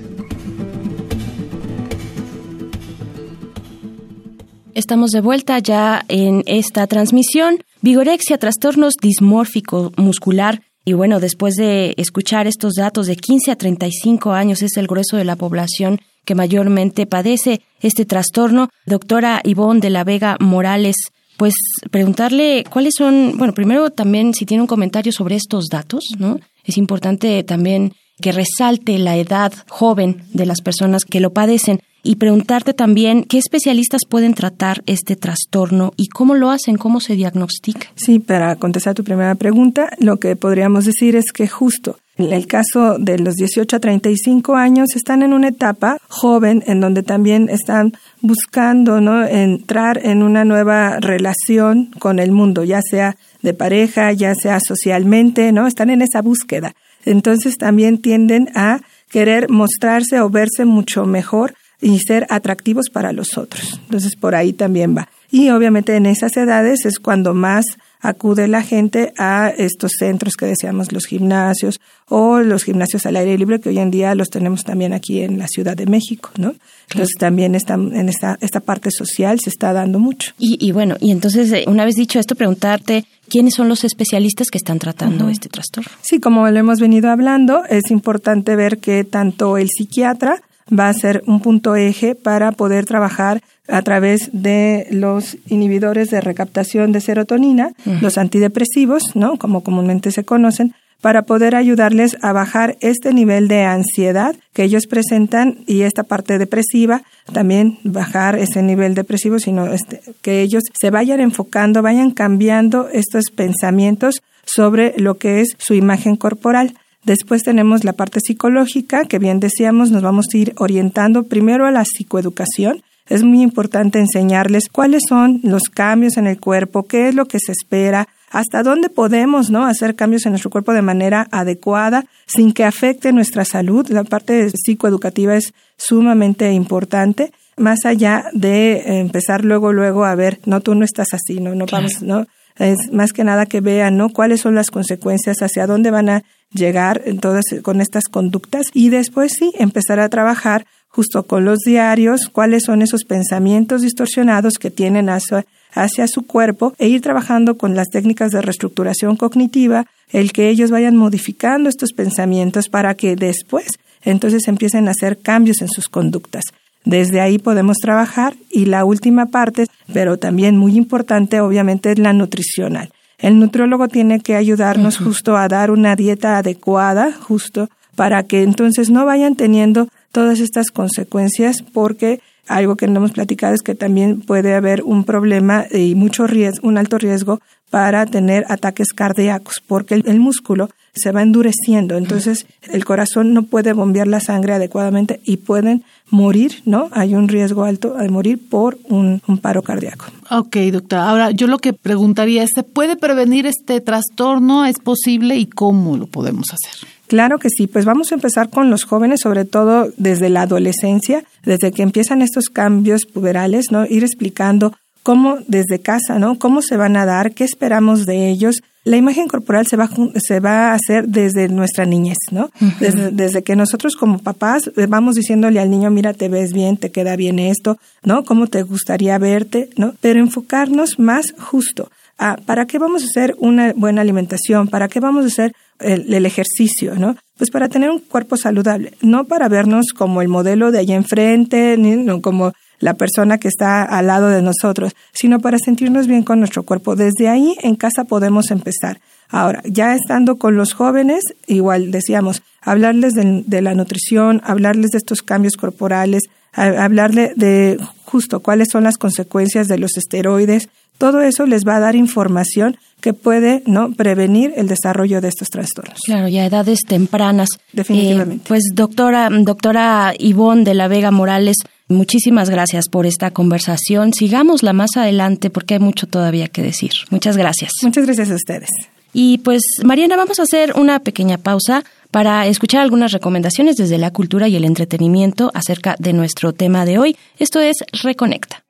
Estamos 4.74 5.10
de 5.10 5.20
vuelta 5.20 5.58
ya 5.58 6.04
en 6.08 6.44
esta 6.46 6.86
transmisión. 6.86 7.58
Vigorexia, 7.82 8.38
trastornos 8.38 8.94
dismórfico 8.94 9.92
muscular. 9.96 10.62
Y 10.84 10.92
bueno, 10.94 11.20
después 11.20 11.56
de 11.56 11.92
escuchar 11.96 12.46
estos 12.46 12.74
datos 12.74 13.06
de 13.06 13.16
15 13.16 13.50
a 13.50 13.56
35 13.56 14.32
años 14.32 14.62
es 14.62 14.76
el 14.76 14.86
grueso 14.86 15.16
de 15.16 15.24
la 15.24 15.34
población 15.36 16.00
que 16.24 16.34
mayormente 16.34 17.06
padece 17.06 17.60
este 17.80 18.04
trastorno. 18.04 18.70
Doctora 18.86 19.40
Ivonne 19.44 19.80
de 19.80 19.90
la 19.90 20.04
Vega 20.04 20.36
Morales, 20.40 20.96
pues 21.36 21.54
preguntarle 21.90 22.64
cuáles 22.70 22.94
son, 22.96 23.34
bueno, 23.36 23.54
primero 23.54 23.90
también 23.90 24.34
si 24.34 24.46
tiene 24.46 24.62
un 24.62 24.66
comentario 24.66 25.12
sobre 25.12 25.36
estos 25.36 25.66
datos, 25.70 26.04
¿no? 26.18 26.38
Es 26.64 26.76
importante 26.76 27.42
también 27.44 27.94
que 28.20 28.32
resalte 28.32 28.98
la 28.98 29.16
edad 29.16 29.52
joven 29.68 30.22
de 30.32 30.46
las 30.46 30.60
personas 30.60 31.04
que 31.04 31.20
lo 31.20 31.32
padecen 31.32 31.80
y 32.02 32.16
preguntarte 32.16 32.74
también 32.74 33.24
qué 33.24 33.38
especialistas 33.38 34.02
pueden 34.08 34.34
tratar 34.34 34.82
este 34.86 35.16
trastorno 35.16 35.92
y 35.96 36.08
cómo 36.08 36.34
lo 36.34 36.50
hacen, 36.50 36.76
cómo 36.76 37.00
se 37.00 37.14
diagnostica. 37.14 37.88
Sí, 37.94 38.18
para 38.18 38.56
contestar 38.56 38.94
tu 38.94 39.04
primera 39.04 39.34
pregunta, 39.34 39.90
lo 39.98 40.18
que 40.18 40.36
podríamos 40.36 40.84
decir 40.84 41.16
es 41.16 41.32
que 41.32 41.48
justo 41.48 41.98
el 42.22 42.46
caso 42.46 42.98
de 42.98 43.18
los 43.18 43.34
18 43.34 43.76
a 43.76 43.80
35 43.80 44.56
años 44.56 44.94
están 44.94 45.22
en 45.22 45.32
una 45.32 45.48
etapa 45.48 45.98
joven 46.08 46.62
en 46.66 46.80
donde 46.80 47.02
también 47.02 47.48
están 47.48 47.92
buscando 48.20 49.00
¿no? 49.00 49.24
entrar 49.24 50.00
en 50.04 50.22
una 50.22 50.44
nueva 50.44 50.98
relación 51.00 51.90
con 51.98 52.18
el 52.18 52.32
mundo, 52.32 52.64
ya 52.64 52.80
sea 52.82 53.16
de 53.42 53.54
pareja, 53.54 54.12
ya 54.12 54.34
sea 54.34 54.58
socialmente, 54.60 55.52
¿no? 55.52 55.66
Están 55.66 55.90
en 55.90 56.02
esa 56.02 56.22
búsqueda. 56.22 56.74
Entonces 57.04 57.56
también 57.56 57.98
tienden 57.98 58.48
a 58.54 58.80
querer 59.08 59.48
mostrarse 59.48 60.20
o 60.20 60.30
verse 60.30 60.64
mucho 60.64 61.06
mejor 61.06 61.54
y 61.80 61.98
ser 61.98 62.26
atractivos 62.30 62.90
para 62.92 63.12
los 63.12 63.38
otros. 63.38 63.80
Entonces 63.84 64.16
por 64.16 64.34
ahí 64.34 64.52
también 64.52 64.96
va. 64.96 65.08
Y 65.30 65.50
obviamente 65.50 65.96
en 65.96 66.06
esas 66.06 66.36
edades 66.36 66.84
es 66.84 66.98
cuando 66.98 67.34
más 67.34 67.64
acude 68.00 68.48
la 68.48 68.62
gente 68.62 69.12
a 69.18 69.48
estos 69.48 69.92
centros 69.98 70.34
que 70.34 70.46
decíamos 70.46 70.92
los 70.92 71.06
gimnasios 71.06 71.80
o 72.08 72.40
los 72.40 72.64
gimnasios 72.64 73.06
al 73.06 73.16
aire 73.16 73.36
libre 73.38 73.60
que 73.60 73.68
hoy 73.68 73.78
en 73.78 73.90
día 73.90 74.14
los 74.14 74.30
tenemos 74.30 74.64
también 74.64 74.92
aquí 74.92 75.20
en 75.20 75.38
la 75.38 75.46
Ciudad 75.48 75.76
de 75.76 75.86
México, 75.86 76.30
¿no? 76.38 76.54
Entonces 76.90 77.14
también 77.18 77.54
están 77.54 77.94
en 77.94 78.08
esta, 78.08 78.36
esta 78.40 78.60
parte 78.60 78.90
social 78.90 79.38
se 79.38 79.50
está 79.50 79.72
dando 79.72 79.98
mucho. 79.98 80.32
Y, 80.38 80.58
y 80.60 80.72
bueno, 80.72 80.96
y 81.00 81.12
entonces 81.12 81.52
eh, 81.52 81.64
una 81.66 81.84
vez 81.84 81.94
dicho 81.94 82.18
esto, 82.18 82.34
preguntarte 82.34 83.04
quiénes 83.28 83.54
son 83.54 83.68
los 83.68 83.84
especialistas 83.84 84.48
que 84.50 84.58
están 84.58 84.78
tratando 84.78 85.28
este 85.28 85.48
trastorno. 85.48 85.90
Sí, 86.02 86.18
como 86.18 86.48
lo 86.48 86.58
hemos 86.58 86.80
venido 86.80 87.10
hablando, 87.10 87.64
es 87.66 87.90
importante 87.90 88.56
ver 88.56 88.78
que 88.78 89.04
tanto 89.04 89.56
el 89.56 89.68
psiquiatra 89.68 90.42
va 90.76 90.88
a 90.88 90.94
ser 90.94 91.22
un 91.26 91.40
punto 91.40 91.76
eje 91.76 92.14
para 92.14 92.52
poder 92.52 92.86
trabajar 92.86 93.42
a 93.68 93.82
través 93.82 94.30
de 94.32 94.86
los 94.90 95.36
inhibidores 95.48 96.10
de 96.10 96.20
recaptación 96.20 96.92
de 96.92 97.00
serotonina, 97.00 97.72
los 98.00 98.18
antidepresivos, 98.18 99.14
¿no? 99.14 99.38
Como 99.38 99.62
comúnmente 99.62 100.10
se 100.10 100.24
conocen, 100.24 100.74
para 101.00 101.22
poder 101.22 101.54
ayudarles 101.54 102.18
a 102.22 102.32
bajar 102.32 102.76
este 102.80 103.14
nivel 103.14 103.48
de 103.48 103.64
ansiedad 103.64 104.36
que 104.52 104.64
ellos 104.64 104.86
presentan 104.86 105.58
y 105.66 105.82
esta 105.82 106.02
parte 106.02 106.38
depresiva, 106.38 107.02
también 107.32 107.78
bajar 107.84 108.38
ese 108.38 108.62
nivel 108.62 108.94
depresivo, 108.94 109.38
sino 109.38 109.72
este, 109.72 110.02
que 110.20 110.42
ellos 110.42 110.64
se 110.78 110.90
vayan 110.90 111.20
enfocando, 111.20 111.80
vayan 111.80 112.10
cambiando 112.10 112.88
estos 112.92 113.30
pensamientos 113.34 114.22
sobre 114.44 114.94
lo 114.98 115.16
que 115.16 115.40
es 115.40 115.54
su 115.58 115.74
imagen 115.74 116.16
corporal. 116.16 116.74
Después 117.04 117.42
tenemos 117.42 117.84
la 117.84 117.94
parte 117.94 118.20
psicológica, 118.20 119.04
que 119.06 119.18
bien 119.18 119.40
decíamos, 119.40 119.90
nos 119.90 120.02
vamos 120.02 120.26
a 120.32 120.36
ir 120.36 120.54
orientando 120.58 121.24
primero 121.24 121.66
a 121.66 121.70
la 121.70 121.84
psicoeducación. 121.84 122.82
Es 123.08 123.22
muy 123.22 123.42
importante 123.42 123.98
enseñarles 123.98 124.68
cuáles 124.70 125.02
son 125.08 125.40
los 125.42 125.64
cambios 125.64 126.16
en 126.16 126.26
el 126.26 126.38
cuerpo, 126.38 126.84
qué 126.84 127.08
es 127.08 127.14
lo 127.14 127.26
que 127.26 127.38
se 127.40 127.52
espera, 127.52 128.06
hasta 128.30 128.62
dónde 128.62 128.88
podemos 128.88 129.50
¿no? 129.50 129.64
hacer 129.64 129.96
cambios 129.96 130.24
en 130.24 130.32
nuestro 130.32 130.50
cuerpo 130.50 130.72
de 130.72 130.82
manera 130.82 131.26
adecuada 131.32 132.04
sin 132.26 132.52
que 132.52 132.64
afecte 132.64 133.12
nuestra 133.12 133.44
salud. 133.44 133.88
La 133.88 134.04
parte 134.04 134.50
psicoeducativa 134.50 135.34
es 135.34 135.52
sumamente 135.76 136.52
importante, 136.52 137.32
más 137.56 137.84
allá 137.84 138.26
de 138.32 139.00
empezar 139.00 139.44
luego, 139.44 139.72
luego 139.72 140.04
a 140.04 140.14
ver, 140.14 140.38
no, 140.46 140.60
tú 140.60 140.74
no 140.74 140.84
estás 140.84 141.08
así, 141.12 141.40
no, 141.40 141.54
no 141.54 141.66
vamos, 141.70 142.02
no. 142.02 142.26
Es 142.56 142.92
más 142.92 143.12
que 143.12 143.24
nada 143.24 143.46
que 143.46 143.60
vean, 143.60 143.96
¿no? 143.96 144.10
Cuáles 144.10 144.40
son 144.40 144.54
las 144.54 144.70
consecuencias, 144.70 145.38
hacia 145.40 145.66
dónde 145.66 145.90
van 145.90 146.10
a 146.10 146.22
llegar 146.52 147.02
todas 147.20 147.44
con 147.62 147.80
estas 147.80 148.04
conductas 148.04 148.66
y 148.74 148.90
después 148.90 149.32
sí 149.38 149.52
empezar 149.58 150.00
a 150.00 150.08
trabajar 150.08 150.66
justo 150.88 151.22
con 151.22 151.44
los 151.44 151.60
diarios, 151.60 152.28
cuáles 152.32 152.64
son 152.64 152.82
esos 152.82 153.04
pensamientos 153.04 153.82
distorsionados 153.82 154.54
que 154.54 154.70
tienen 154.70 155.08
hacia, 155.08 155.46
hacia 155.72 156.06
su 156.08 156.26
cuerpo 156.26 156.74
e 156.78 156.88
ir 156.88 157.00
trabajando 157.00 157.56
con 157.56 157.76
las 157.76 157.88
técnicas 157.88 158.32
de 158.32 158.42
reestructuración 158.42 159.16
cognitiva, 159.16 159.86
el 160.10 160.32
que 160.32 160.48
ellos 160.48 160.70
vayan 160.70 160.96
modificando 160.96 161.68
estos 161.68 161.92
pensamientos 161.92 162.68
para 162.68 162.94
que 162.94 163.14
después 163.14 163.68
entonces 164.02 164.48
empiecen 164.48 164.88
a 164.88 164.92
hacer 164.92 165.18
cambios 165.18 165.60
en 165.60 165.68
sus 165.68 165.88
conductas. 165.88 166.44
Desde 166.84 167.20
ahí 167.20 167.38
podemos 167.38 167.76
trabajar 167.76 168.34
y 168.50 168.64
la 168.64 168.84
última 168.84 169.26
parte, 169.26 169.66
pero 169.92 170.16
también 170.16 170.56
muy 170.56 170.76
importante, 170.76 171.40
obviamente, 171.40 171.92
es 171.92 171.98
la 171.98 172.14
nutricional. 172.14 172.90
El 173.20 173.38
nutriólogo 173.38 173.88
tiene 173.88 174.20
que 174.20 174.36
ayudarnos 174.36 174.98
justo 174.98 175.36
a 175.36 175.48
dar 175.48 175.70
una 175.70 175.94
dieta 175.94 176.38
adecuada, 176.38 177.12
justo 177.12 177.68
para 177.94 178.22
que 178.22 178.42
entonces 178.42 178.88
no 178.90 179.04
vayan 179.04 179.36
teniendo 179.36 179.88
todas 180.10 180.40
estas 180.40 180.70
consecuencias 180.70 181.62
porque 181.62 182.20
algo 182.46 182.76
que 182.76 182.86
no 182.86 182.98
hemos 182.98 183.12
platicado 183.12 183.54
es 183.54 183.62
que 183.62 183.74
también 183.74 184.20
puede 184.20 184.54
haber 184.54 184.82
un 184.82 185.04
problema 185.04 185.66
y 185.70 185.94
mucho 185.94 186.26
riesgo, 186.26 186.68
un 186.68 186.78
alto 186.78 186.98
riesgo 186.98 187.40
para 187.70 188.04
tener 188.04 188.44
ataques 188.48 188.88
cardíacos, 188.92 189.62
porque 189.66 189.94
el, 189.94 190.20
músculo 190.20 190.70
se 190.92 191.12
va 191.12 191.22
endureciendo, 191.22 191.96
entonces 191.96 192.46
el 192.72 192.84
corazón 192.84 193.32
no 193.32 193.44
puede 193.44 193.72
bombear 193.72 194.08
la 194.08 194.18
sangre 194.18 194.54
adecuadamente 194.54 195.20
y 195.24 195.36
pueden 195.36 195.84
morir, 196.10 196.62
¿no? 196.64 196.88
Hay 196.90 197.14
un 197.14 197.28
riesgo 197.28 197.62
alto 197.62 197.94
de 197.94 198.08
morir 198.08 198.40
por 198.50 198.76
un, 198.88 199.20
paro 199.40 199.62
cardíaco. 199.62 200.06
Ok, 200.30 200.56
doctora. 200.72 201.08
Ahora, 201.08 201.30
yo 201.30 201.46
lo 201.46 201.58
que 201.58 201.72
preguntaría 201.72 202.42
es, 202.42 202.50
¿se 202.52 202.64
puede 202.64 202.96
prevenir 202.96 203.46
este 203.46 203.80
trastorno? 203.80 204.66
¿Es 204.66 204.80
posible 204.80 205.36
y 205.36 205.46
cómo 205.46 205.96
lo 205.96 206.08
podemos 206.08 206.48
hacer? 206.52 206.88
Claro 207.10 207.40
que 207.40 207.48
sí, 207.50 207.66
pues 207.66 207.84
vamos 207.86 208.12
a 208.12 208.14
empezar 208.14 208.50
con 208.50 208.70
los 208.70 208.84
jóvenes, 208.84 209.18
sobre 209.22 209.44
todo 209.44 209.88
desde 209.96 210.28
la 210.28 210.42
adolescencia, 210.42 211.24
desde 211.42 211.72
que 211.72 211.82
empiezan 211.82 212.22
estos 212.22 212.50
cambios 212.50 213.04
puberales, 213.04 213.72
¿no? 213.72 213.84
Ir 213.84 214.04
explicando 214.04 214.72
cómo 215.02 215.38
desde 215.48 215.80
casa, 215.80 216.20
¿no? 216.20 216.38
Cómo 216.38 216.62
se 216.62 216.76
van 216.76 216.96
a 216.96 217.06
dar, 217.06 217.32
qué 217.32 217.42
esperamos 217.42 218.06
de 218.06 218.30
ellos. 218.30 218.60
La 218.84 218.96
imagen 218.96 219.26
corporal 219.26 219.66
se 219.66 219.76
va, 219.76 219.90
se 220.14 220.38
va 220.38 220.70
a 220.70 220.74
hacer 220.74 221.08
desde 221.08 221.48
nuestra 221.48 221.84
niñez, 221.84 222.16
¿no? 222.30 222.50
desde, 222.78 223.10
desde, 223.10 223.42
que 223.42 223.56
nosotros 223.56 223.96
como 223.96 224.20
papás 224.20 224.70
eh, 224.76 224.86
vamos 224.88 225.16
diciéndole 225.16 225.58
al 225.58 225.68
niño, 225.68 225.90
mira, 225.90 226.14
te 226.14 226.28
ves 226.28 226.52
bien, 226.52 226.76
te 226.76 226.92
queda 226.92 227.16
bien 227.16 227.40
esto, 227.40 227.76
¿no? 228.04 228.22
¿Cómo 228.22 228.46
te 228.46 228.62
gustaría 228.62 229.18
verte, 229.18 229.68
¿no? 229.76 229.94
Pero 230.00 230.20
enfocarnos 230.20 231.00
más 231.00 231.34
justo. 231.36 231.90
A 232.20 232.36
¿Para 232.36 232.66
qué 232.66 232.78
vamos 232.78 233.02
a 233.02 233.06
hacer 233.06 233.34
una 233.38 233.72
buena 233.74 234.02
alimentación? 234.02 234.68
¿Para 234.68 234.88
qué 234.88 235.00
vamos 235.00 235.24
a 235.24 235.28
hacer 235.28 235.52
el, 235.80 236.26
ejercicio, 236.26 236.94
¿no? 236.94 237.16
Pues 237.38 237.50
para 237.50 237.70
tener 237.70 237.90
un 237.90 237.98
cuerpo 237.98 238.36
saludable, 238.36 238.92
no 239.00 239.24
para 239.24 239.48
vernos 239.48 239.86
como 239.96 240.20
el 240.20 240.28
modelo 240.28 240.70
de 240.70 240.80
allá 240.80 240.96
enfrente, 240.96 241.76
ni 241.78 242.20
como 242.20 242.52
la 242.78 242.94
persona 242.94 243.38
que 243.38 243.48
está 243.48 243.82
al 243.82 244.08
lado 244.08 244.28
de 244.28 244.42
nosotros, 244.42 244.92
sino 245.12 245.40
para 245.40 245.58
sentirnos 245.58 246.06
bien 246.06 246.22
con 246.22 246.40
nuestro 246.40 246.62
cuerpo. 246.62 246.94
Desde 246.94 247.28
ahí 247.28 247.56
en 247.62 247.76
casa 247.76 248.04
podemos 248.04 248.50
empezar. 248.50 249.00
Ahora, 249.28 249.62
ya 249.64 249.94
estando 249.94 250.36
con 250.36 250.56
los 250.56 250.74
jóvenes, 250.74 251.22
igual 251.46 251.90
decíamos, 251.90 252.42
hablarles 252.60 253.14
de, 253.14 253.62
la 253.62 253.74
nutrición, 253.74 254.42
hablarles 254.44 254.90
de 254.90 254.98
estos 254.98 255.22
cambios 255.22 255.56
corporales, 255.56 256.24
hablarle 256.52 257.32
de 257.36 257.78
justo 258.04 258.40
cuáles 258.40 258.68
son 258.72 258.84
las 258.84 258.98
consecuencias 258.98 259.68
de 259.68 259.78
los 259.78 259.96
esteroides, 259.96 260.68
todo 261.00 261.22
eso 261.22 261.46
les 261.46 261.64
va 261.66 261.76
a 261.76 261.80
dar 261.80 261.96
información 261.96 262.76
que 263.00 263.14
puede 263.14 263.62
no 263.64 263.92
prevenir 263.92 264.52
el 264.56 264.68
desarrollo 264.68 265.22
de 265.22 265.28
estos 265.28 265.48
trastornos. 265.48 265.98
Claro, 266.04 266.28
ya 266.28 266.44
edades 266.44 266.80
tempranas. 266.86 267.48
Definitivamente. 267.72 268.44
Eh, 268.44 268.46
pues 268.46 268.64
doctora, 268.74 269.30
doctora 269.30 270.12
Ivonne 270.18 270.64
de 270.64 270.74
la 270.74 270.88
Vega 270.88 271.10
Morales, 271.10 271.56
muchísimas 271.88 272.50
gracias 272.50 272.90
por 272.90 273.06
esta 273.06 273.30
conversación. 273.30 274.12
Sigámosla 274.12 274.74
más 274.74 274.90
adelante 274.96 275.48
porque 275.48 275.74
hay 275.74 275.80
mucho 275.80 276.06
todavía 276.06 276.48
que 276.48 276.62
decir. 276.62 276.90
Muchas 277.08 277.38
gracias. 277.38 277.72
Muchas 277.82 278.04
gracias 278.04 278.30
a 278.30 278.34
ustedes. 278.34 278.68
Y 279.14 279.38
pues 279.38 279.62
Mariana, 279.82 280.16
vamos 280.16 280.38
a 280.38 280.42
hacer 280.42 280.74
una 280.76 280.98
pequeña 280.98 281.38
pausa 281.38 281.82
para 282.10 282.46
escuchar 282.46 282.82
algunas 282.82 283.12
recomendaciones 283.12 283.76
desde 283.76 283.96
la 283.96 284.10
cultura 284.10 284.48
y 284.48 284.56
el 284.56 284.66
entretenimiento 284.66 285.50
acerca 285.54 285.96
de 285.98 286.12
nuestro 286.12 286.52
tema 286.52 286.84
de 286.84 286.98
hoy. 286.98 287.16
Esto 287.38 287.58
es 287.58 287.76
Reconecta. 288.02 288.64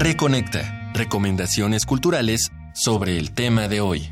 Reconecta. 0.00 0.92
Recomendaciones 0.94 1.84
culturales 1.84 2.52
sobre 2.72 3.18
el 3.18 3.32
tema 3.32 3.66
de 3.66 3.80
hoy. 3.80 4.08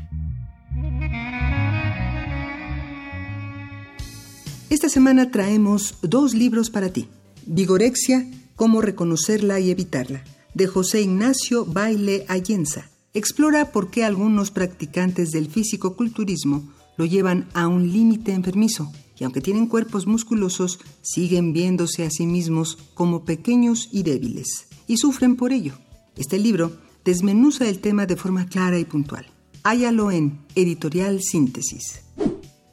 Esta 4.69 4.89
semana 4.89 5.31
traemos 5.31 5.95
dos 6.01 6.33
libros 6.33 6.69
para 6.69 6.89
ti. 6.89 7.07
Vigorexia, 7.45 8.29
cómo 8.57 8.81
reconocerla 8.81 9.61
y 9.61 9.71
evitarla, 9.71 10.25
de 10.53 10.67
José 10.67 11.03
Ignacio 11.03 11.63
Baile 11.63 12.25
Allenza. 12.27 12.89
Explora 13.13 13.71
por 13.71 13.89
qué 13.89 14.03
algunos 14.03 14.51
practicantes 14.51 15.31
del 15.31 15.47
físico-culturismo 15.47 16.69
lo 16.97 17.05
llevan 17.05 17.47
a 17.53 17.69
un 17.69 17.93
límite 17.93 18.33
enfermizo 18.33 18.91
y 19.17 19.23
aunque 19.23 19.39
tienen 19.39 19.67
cuerpos 19.67 20.05
musculosos, 20.05 20.79
siguen 21.01 21.53
viéndose 21.53 22.03
a 22.03 22.09
sí 22.09 22.25
mismos 22.25 22.77
como 22.93 23.23
pequeños 23.23 23.87
y 23.93 24.03
débiles 24.03 24.67
y 24.87 24.97
sufren 24.97 25.35
por 25.35 25.51
ello. 25.51 25.73
Este 26.15 26.39
libro 26.39 26.71
desmenuza 27.05 27.67
el 27.67 27.79
tema 27.79 28.05
de 28.05 28.15
forma 28.15 28.47
clara 28.47 28.79
y 28.79 28.85
puntual. 28.85 29.27
Háyalo 29.63 30.11
en 30.11 30.39
Editorial 30.55 31.21
Síntesis. 31.21 32.01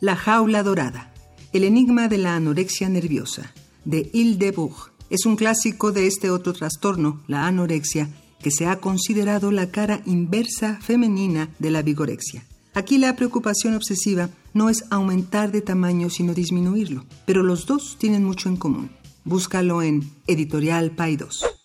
La 0.00 0.16
jaula 0.16 0.62
dorada. 0.62 1.12
El 1.52 1.64
enigma 1.64 2.08
de 2.08 2.18
la 2.18 2.36
anorexia 2.36 2.88
nerviosa, 2.88 3.52
de 3.84 4.10
Hildebug. 4.12 4.90
Es 5.10 5.26
un 5.26 5.36
clásico 5.36 5.92
de 5.92 6.06
este 6.06 6.30
otro 6.30 6.52
trastorno, 6.52 7.22
la 7.26 7.46
anorexia, 7.46 8.08
que 8.42 8.50
se 8.50 8.66
ha 8.66 8.80
considerado 8.80 9.50
la 9.50 9.70
cara 9.70 10.02
inversa 10.04 10.78
femenina 10.80 11.50
de 11.58 11.70
la 11.70 11.82
vigorexia. 11.82 12.44
Aquí 12.74 12.98
la 12.98 13.14
preocupación 13.14 13.74
obsesiva 13.74 14.30
no 14.52 14.68
es 14.68 14.84
aumentar 14.90 15.52
de 15.52 15.60
tamaño, 15.60 16.10
sino 16.10 16.34
disminuirlo, 16.34 17.04
pero 17.24 17.42
los 17.42 17.66
dos 17.66 17.96
tienen 17.98 18.24
mucho 18.24 18.48
en 18.48 18.56
común. 18.56 18.90
Búscalo 19.24 19.80
en 19.80 20.10
Editorial 20.26 20.92
2. 20.96 21.63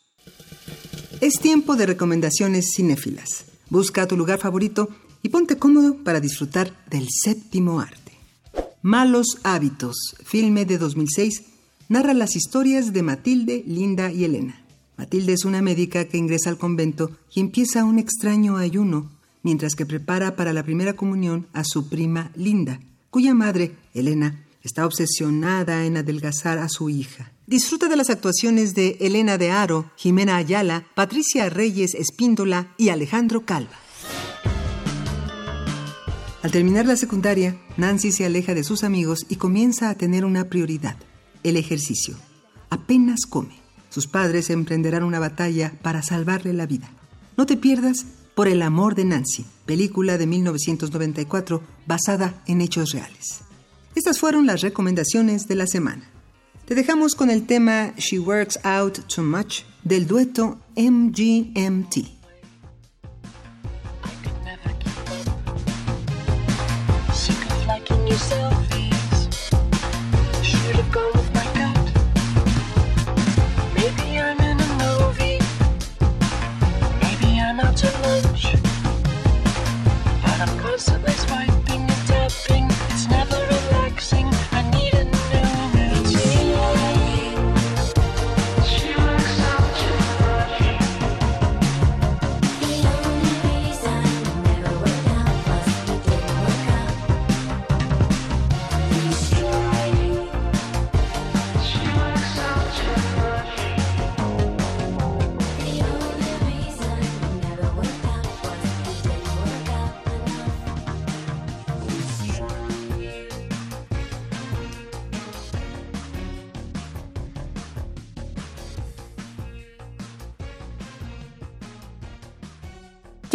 Es 1.21 1.33
tiempo 1.33 1.75
de 1.75 1.85
recomendaciones 1.85 2.71
cinéfilas. 2.73 3.43
Busca 3.69 4.07
tu 4.07 4.15
lugar 4.15 4.39
favorito 4.39 4.87
y 5.21 5.27
ponte 5.27 5.57
cómodo 5.57 5.97
para 5.97 6.21
disfrutar 6.21 6.73
del 6.89 7.07
séptimo 7.09 7.81
arte. 7.81 8.13
Malos 8.81 9.37
hábitos, 9.43 10.15
filme 10.23 10.63
de 10.63 10.77
2006, 10.77 11.43
narra 11.89 12.13
las 12.13 12.37
historias 12.37 12.93
de 12.93 13.03
Matilde, 13.03 13.65
Linda 13.67 14.13
y 14.13 14.23
Elena. 14.23 14.63
Matilde 14.97 15.33
es 15.33 15.43
una 15.43 15.61
médica 15.61 16.05
que 16.05 16.17
ingresa 16.17 16.49
al 16.49 16.57
convento 16.57 17.11
y 17.35 17.41
empieza 17.41 17.83
un 17.83 17.99
extraño 17.99 18.55
ayuno 18.55 19.11
mientras 19.43 19.75
que 19.75 19.85
prepara 19.85 20.37
para 20.37 20.53
la 20.53 20.63
primera 20.63 20.93
comunión 20.93 21.47
a 21.51 21.65
su 21.65 21.89
prima 21.89 22.31
Linda, 22.35 22.79
cuya 23.09 23.33
madre, 23.33 23.75
Elena, 23.93 24.45
está 24.63 24.85
obsesionada 24.85 25.85
en 25.85 25.97
adelgazar 25.97 26.59
a 26.59 26.69
su 26.69 26.89
hija. 26.89 27.33
Disfruta 27.49 27.87
de 27.87 27.95
las 27.95 28.11
actuaciones 28.11 28.75
de 28.75 28.95
Elena 28.99 29.39
de 29.39 29.49
Aro, 29.49 29.89
Jimena 29.95 30.35
Ayala, 30.35 30.85
Patricia 30.93 31.49
Reyes 31.49 31.95
Espíndola 31.95 32.75
y 32.77 32.89
Alejandro 32.89 33.43
Calva. 33.43 33.73
Al 36.43 36.51
terminar 36.51 36.85
la 36.85 36.95
secundaria, 36.95 37.59
Nancy 37.75 38.11
se 38.11 38.23
aleja 38.23 38.53
de 38.53 38.63
sus 38.63 38.83
amigos 38.83 39.25
y 39.29 39.37
comienza 39.37 39.89
a 39.89 39.95
tener 39.95 40.25
una 40.25 40.43
prioridad, 40.43 40.95
el 41.41 41.57
ejercicio. 41.57 42.17
Apenas 42.69 43.21
come. 43.27 43.55
Sus 43.89 44.05
padres 44.05 44.51
emprenderán 44.51 45.01
una 45.01 45.17
batalla 45.17 45.73
para 45.81 46.03
salvarle 46.03 46.53
la 46.53 46.67
vida. 46.67 46.91
No 47.35 47.47
te 47.47 47.57
pierdas 47.57 48.05
Por 48.35 48.47
el 48.47 48.61
amor 48.61 48.93
de 48.93 49.05
Nancy, 49.05 49.43
película 49.65 50.19
de 50.19 50.27
1994 50.27 51.63
basada 51.87 52.43
en 52.45 52.61
hechos 52.61 52.91
reales. 52.91 53.39
Estas 53.95 54.19
fueron 54.19 54.45
las 54.45 54.61
recomendaciones 54.61 55.47
de 55.47 55.55
la 55.55 55.65
semana. 55.65 56.09
Te 56.69 56.75
dejamos 56.75 57.15
con 57.15 57.31
el 57.31 57.47
tema 57.47 57.95
She 57.97 58.19
Works 58.19 58.59
Out 58.63 58.99
Too 59.07 59.23
Much 59.23 59.63
del 59.83 60.05
dueto 60.05 60.59
MGMT. 60.75 62.19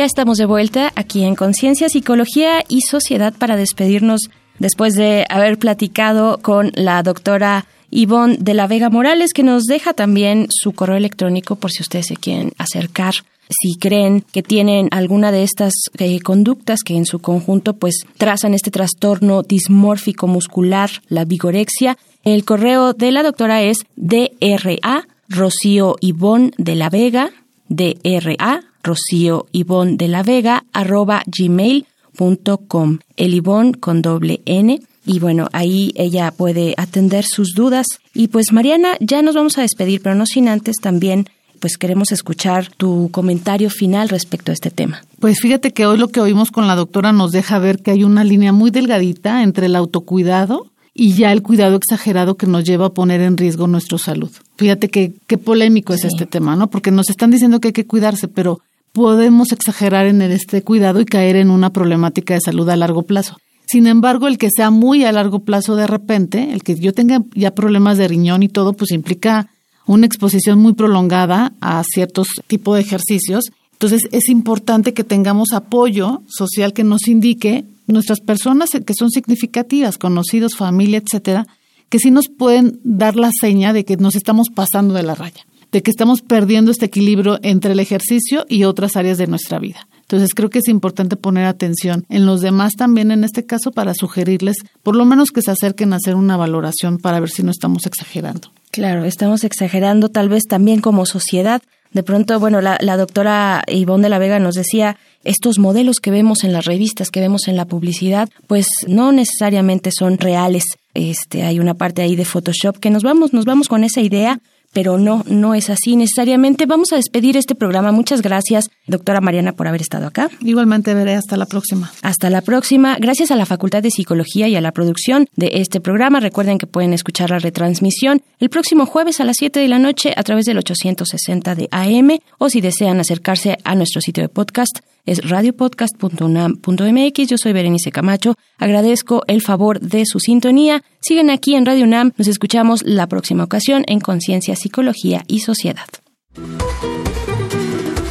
Estamos 0.05 0.37
de 0.37 0.45
vuelta 0.45 0.93
aquí 0.97 1.25
en 1.25 1.35
Conciencia, 1.35 1.89
Psicología 1.89 2.63
y 2.69 2.83
Sociedad 2.83 3.33
para 3.33 3.57
despedirnos 3.57 4.29
después 4.59 4.97
de 4.97 5.25
haber 5.31 5.59
platicado 5.59 6.41
con 6.43 6.73
la 6.75 7.03
doctora 7.03 7.65
Ivonne 7.91 8.37
de 8.39 8.53
la 8.53 8.67
Vega 8.67 8.91
Morales, 8.91 9.33
que 9.33 9.43
nos 9.43 9.65
deja 9.65 9.95
también 9.95 10.49
su 10.51 10.73
correo 10.73 10.99
electrónico 10.99 11.57
por 11.57 11.71
si 11.71 11.83
ustedes 11.83 12.09
se 12.09 12.17
quieren 12.17 12.53
acercar. 12.59 13.15
Si 13.49 13.79
creen 13.79 14.21
que 14.31 14.43
tienen 14.43 14.89
alguna 14.91 15.33
de 15.33 15.43
estas 15.43 15.73
eh, 15.97 16.21
conductas 16.21 16.81
que 16.85 16.97
en 16.97 17.07
su 17.07 17.21
conjunto 17.21 17.73
pues 17.73 18.05
trazan 18.19 18.53
este 18.53 18.71
trastorno 18.71 19.43
dismórfico 19.43 20.27
muscular, 20.27 20.91
la 21.09 21.25
vigorexia, 21.25 21.97
el 22.25 22.45
correo 22.45 22.93
de 22.93 23.11
la 23.11 23.23
doctora 23.23 23.63
es 23.63 23.79
DRA 23.97 25.09
Rocío 25.31 25.97
Ivonne 26.01 26.51
de 26.59 26.75
la 26.75 26.91
Vega, 26.91 27.31
DRA 27.71 28.61
Rocío 28.85 29.47
Ivonne 29.51 29.97
de 29.97 30.07
la 30.07 30.23
Vega, 30.23 30.65
arroba 30.73 31.25
gmail.com. 31.27 32.99
El 33.17 33.35
Ivonne 33.35 33.75
con 33.75 34.03
doble 34.03 34.43
N. 34.45 34.81
Y 35.07 35.19
bueno, 35.19 35.49
ahí 35.53 35.93
ella 35.97 36.31
puede 36.31 36.75
atender 36.77 37.25
sus 37.25 37.55
dudas. 37.55 37.87
Y 38.15 38.29
pues 38.29 38.53
Mariana, 38.53 38.97
ya 39.01 39.23
nos 39.23 39.35
vamos 39.35 39.59
a 39.59 39.63
despedir, 39.63 40.01
pero 40.03 40.15
no 40.15 40.27
sin 40.27 40.49
antes 40.49 40.77
también 40.81 41.27
pues 41.65 41.79
queremos 41.79 42.13
escuchar 42.13 42.69
tu 42.77 43.09
comentario 43.11 43.71
final 43.71 44.11
respecto 44.11 44.53
a 44.53 44.55
este 44.55 44.71
tema. 44.71 45.03
Pues 45.19 45.41
fíjate 45.41 45.73
que 45.73 45.87
hoy 45.87 45.97
lo 45.97 46.09
que 46.09 46.21
oímos 46.21 46.51
con 46.51 46.67
la 46.67 46.75
doctora 46.75 47.11
nos 47.15 47.33
deja 47.33 47.59
ver 47.59 47.79
que 47.79 47.91
hay 47.91 48.05
una 48.05 48.23
línea 48.23 48.53
muy 48.53 48.71
delgadita 48.71 49.43
entre 49.43 49.65
el 49.65 49.77
autocuidado 49.77 50.67
y 50.93 51.15
ya 51.15 51.33
el 51.33 51.41
cuidado 51.41 51.77
exagerado 51.77 52.37
que 52.37 52.47
nos 52.47 52.65
lleva 52.65 52.87
a 52.87 52.93
poner 52.93 53.23
en 53.23 53.39
riesgo 53.39 53.67
nuestra 53.67 53.97
salud. 53.97 54.31
Fíjate 54.57 54.91
que 54.91 55.15
qué 55.27 55.39
polémico 55.39 55.95
es 55.95 56.05
este 56.05 56.27
tema, 56.27 56.55
¿no? 56.55 56.69
Porque 56.69 56.91
nos 56.91 57.09
están 57.09 57.31
diciendo 57.31 57.61
que 57.61 57.69
hay 57.69 57.73
que 57.73 57.87
cuidarse, 57.87 58.29
pero 58.29 58.61
podemos 58.95 59.51
exagerar 59.51 60.07
en 60.07 60.23
este 60.23 60.63
cuidado 60.63 61.01
y 61.01 61.05
caer 61.05 61.35
en 61.35 61.51
una 61.51 61.71
problemática 61.71 62.35
de 62.35 62.41
salud 62.41 62.69
a 62.71 62.77
largo 62.77 63.03
plazo. 63.03 63.37
Sin 63.67 63.89
embargo, 63.89 64.29
el 64.29 64.39
que 64.39 64.51
sea 64.55 64.71
muy 64.71 65.05
a 65.05 65.11
largo 65.11 65.41
plazo 65.41 65.75
de 65.75 65.89
repente, 65.89 66.53
el 66.53 66.63
que 66.63 66.77
yo 66.77 66.93
tenga 66.93 67.23
ya 67.35 67.55
problemas 67.55 67.99
de 67.99 68.07
riñón 68.07 68.45
y 68.45 68.49
todo, 68.49 68.73
pues 68.73 68.93
implica 68.93 69.51
una 69.85 70.07
exposición 70.07 70.61
muy 70.61 70.75
prolongada 70.75 71.53
a 71.61 71.83
ciertos 71.83 72.29
tipos 72.47 72.77
de 72.77 72.83
ejercicios. 72.83 73.47
Entonces, 73.73 74.03
es 74.13 74.29
importante 74.29 74.95
que 74.95 75.03
tengamos 75.03 75.49
apoyo 75.53 76.23
social 76.29 76.73
que 76.73 76.85
nos 76.85 77.09
indique 77.09 77.65
nuestras 77.89 78.21
personas 78.21 78.71
que 78.71 78.95
son 78.95 79.11
significativas, 79.11 79.99
conocidos, 79.99 80.55
familia, 80.55 81.03
etcétera, 81.05 81.49
que 81.89 81.99
sí 81.99 82.13
nos 82.13 82.29
pueden 82.29 82.81
dar 82.85 83.17
la 83.17 83.31
seña 83.33 83.73
de 83.73 83.85
que 83.85 83.97
nos 83.97 84.15
estamos 84.15 84.49
pasando 84.55 84.95
de 84.95 85.03
la 85.03 85.17
raya, 85.17 85.45
de 85.75 85.83
que 85.83 85.91
estamos 85.91 86.23
perdiendo 86.23 86.71
este 86.71 86.87
equilibrio 86.87 87.41
entre 87.43 87.73
el 87.73 87.81
ejercicio 87.81 88.47
y 88.49 88.63
otras 88.63 88.95
áreas 88.95 89.19
de 89.19 89.27
nuestra 89.27 89.59
vida. 89.59 89.89
Entonces 90.03 90.33
creo 90.33 90.49
que 90.49 90.61
es 90.61 90.69
importante 90.69 91.17
poner 91.17 91.47
atención 91.47 92.07
en 92.09 92.27
los 92.27 92.43
demás 92.43 92.75
también 92.75 93.11
en 93.11 93.25
este 93.25 93.45
caso 93.45 93.73
para 93.73 93.93
sugerirles 93.93 94.59
por 94.85 94.95
lo 94.95 95.05
menos 95.05 95.33
que 95.33 95.43
se 95.43 95.51
acerquen 95.51 95.93
a 95.93 95.97
hacer 95.97 96.15
una 96.15 96.37
valoración 96.37 96.99
para 96.99 97.19
ver 97.19 97.29
si 97.29 97.43
no 97.43 97.51
estamos 97.51 97.87
exagerando. 97.87 98.53
Claro, 98.71 99.05
estamos 99.05 99.43
exagerando 99.43 100.11
tal 100.11 100.29
vez 100.29 100.45
también 100.45 100.81
como 100.81 101.07
sociedad. 101.07 101.61
De 101.91 102.05
pronto, 102.05 102.39
bueno, 102.39 102.61
la, 102.61 102.79
la 102.81 102.97
doctora 102.97 103.65
Ivonne 103.67 104.05
de 104.05 104.11
la 104.11 104.21
Vega 104.21 104.39
nos 104.39 104.55
decía, 104.55 104.97
estos 105.25 105.59
modelos 105.59 105.99
que 105.99 106.13
vemos 106.13 106.45
en 106.45 106.53
las 106.53 106.67
revistas, 106.67 107.11
que 107.11 107.19
vemos 107.19 107.49
en 107.49 107.57
la 107.57 107.65
publicidad, 107.65 108.29
pues 108.47 108.69
no 108.87 109.11
necesariamente 109.11 109.91
son 109.91 110.19
reales. 110.19 110.65
Este, 110.95 111.43
hay 111.43 111.59
una 111.59 111.75
parte 111.75 112.03
ahí 112.03 112.15
de 112.15 112.25
Photoshop 112.25 112.79
que 112.79 112.91
nos 112.91 113.03
vamos, 113.03 113.33
nos 113.33 113.45
vamos 113.45 113.67
con 113.67 113.83
esa 113.83 114.01
idea, 114.01 114.41
pero 114.75 114.99
no, 114.99 115.25
no 115.27 115.55
es 115.55 115.71
así 115.71 115.97
necesariamente. 115.97 116.67
Vamos 116.67 116.93
a 116.93 116.97
despedir 116.97 117.39
este 117.39 117.55
programa. 117.55 117.93
Muchas 117.93 118.21
gracias, 118.21 118.69
doctora 118.87 119.23
Mariana, 119.23 119.53
por 119.53 119.67
haber 119.67 119.81
estado 119.81 120.07
acá. 120.07 120.29
Igualmente 120.41 120.93
veré 120.93 121.15
hasta 121.15 121.39
la 121.39 121.47
próxima. 121.47 121.91
Hasta 122.03 122.29
la 122.29 122.43
próxima. 122.43 122.99
Gracias 123.01 123.31
a 123.31 123.37
la 123.37 123.47
Facultad 123.47 123.83
de 123.83 123.91
Psicología 123.91 124.49
y 124.49 124.57
a 124.57 124.61
la 124.61 124.73
producción 124.73 125.29
de 125.37 125.53
este 125.55 125.81
programa. 125.81 126.21
Recuerden 126.21 126.59
que 126.59 126.67
pueden 126.67 126.93
escuchar 126.93 127.31
la 127.31 127.39
retransmisión 127.39 128.21
el 128.41 128.51
próximo 128.51 128.85
jueves 128.85 129.21
a 129.21 129.25
las 129.25 129.37
7 129.39 129.61
de 129.61 129.69
la 129.69 129.79
noche 129.79 130.13
a 130.15 130.23
través 130.23 130.45
del 130.45 130.59
860 130.59 131.55
de 131.55 131.69
AM 131.71 132.19
o 132.39 132.51
si 132.51 132.61
desean 132.61 133.01
acercarse 133.01 133.57
a 133.65 133.75
nuestro 133.75 134.01
sitio 134.01 134.23
de 134.23 134.29
podcast 134.29 134.81
es 135.05 135.29
radiopodcast.unam.mx. 135.29 137.29
Yo 137.29 137.37
soy 137.39 137.53
Berenice 137.53 137.93
Camacho. 137.93 138.35
Agradezco 138.59 139.23
el 139.27 139.43
favor 139.43 139.81
de 139.81 140.05
su 140.07 140.21
sintonía. 140.21 140.83
Siguen 141.01 141.31
aquí 141.31 141.55
en 141.55 141.67
Radio 141.67 141.85
UNAM. 141.85 142.13
Nos 142.17 142.29
escuchamos 142.29 142.83
la 142.85 143.07
próxima 143.07 143.45
ocasión 143.45 143.85
en 143.87 144.01
Conciencia, 144.01 144.57
Psicología 144.57 145.25
y 145.27 145.41
Sociedad. 145.41 145.87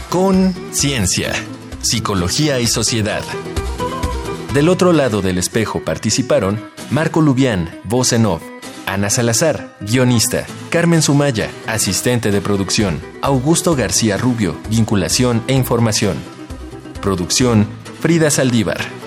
Con 0.09 0.53
Ciencia, 0.71 1.33
Psicología 1.81 2.59
y 2.59 2.67
Sociedad. 2.67 3.23
Del 4.53 4.69
otro 4.69 4.93
lado 4.93 5.23
del 5.23 5.39
espejo 5.39 5.83
participaron 5.83 6.61
Marco 6.91 7.21
Lubián, 7.21 7.71
voz 7.85 8.13
en 8.13 8.27
off, 8.27 8.43
Ana 8.85 9.09
Salazar, 9.09 9.75
guionista, 9.81 10.45
Carmen 10.69 11.01
Sumaya, 11.01 11.49
asistente 11.65 12.29
de 12.29 12.39
producción, 12.39 13.01
Augusto 13.23 13.75
García 13.75 14.17
Rubio, 14.17 14.55
vinculación 14.69 15.43
e 15.47 15.53
información. 15.53 16.17
Producción 17.03 17.67
Frida 17.99 18.31
Saldívar. 18.31 19.02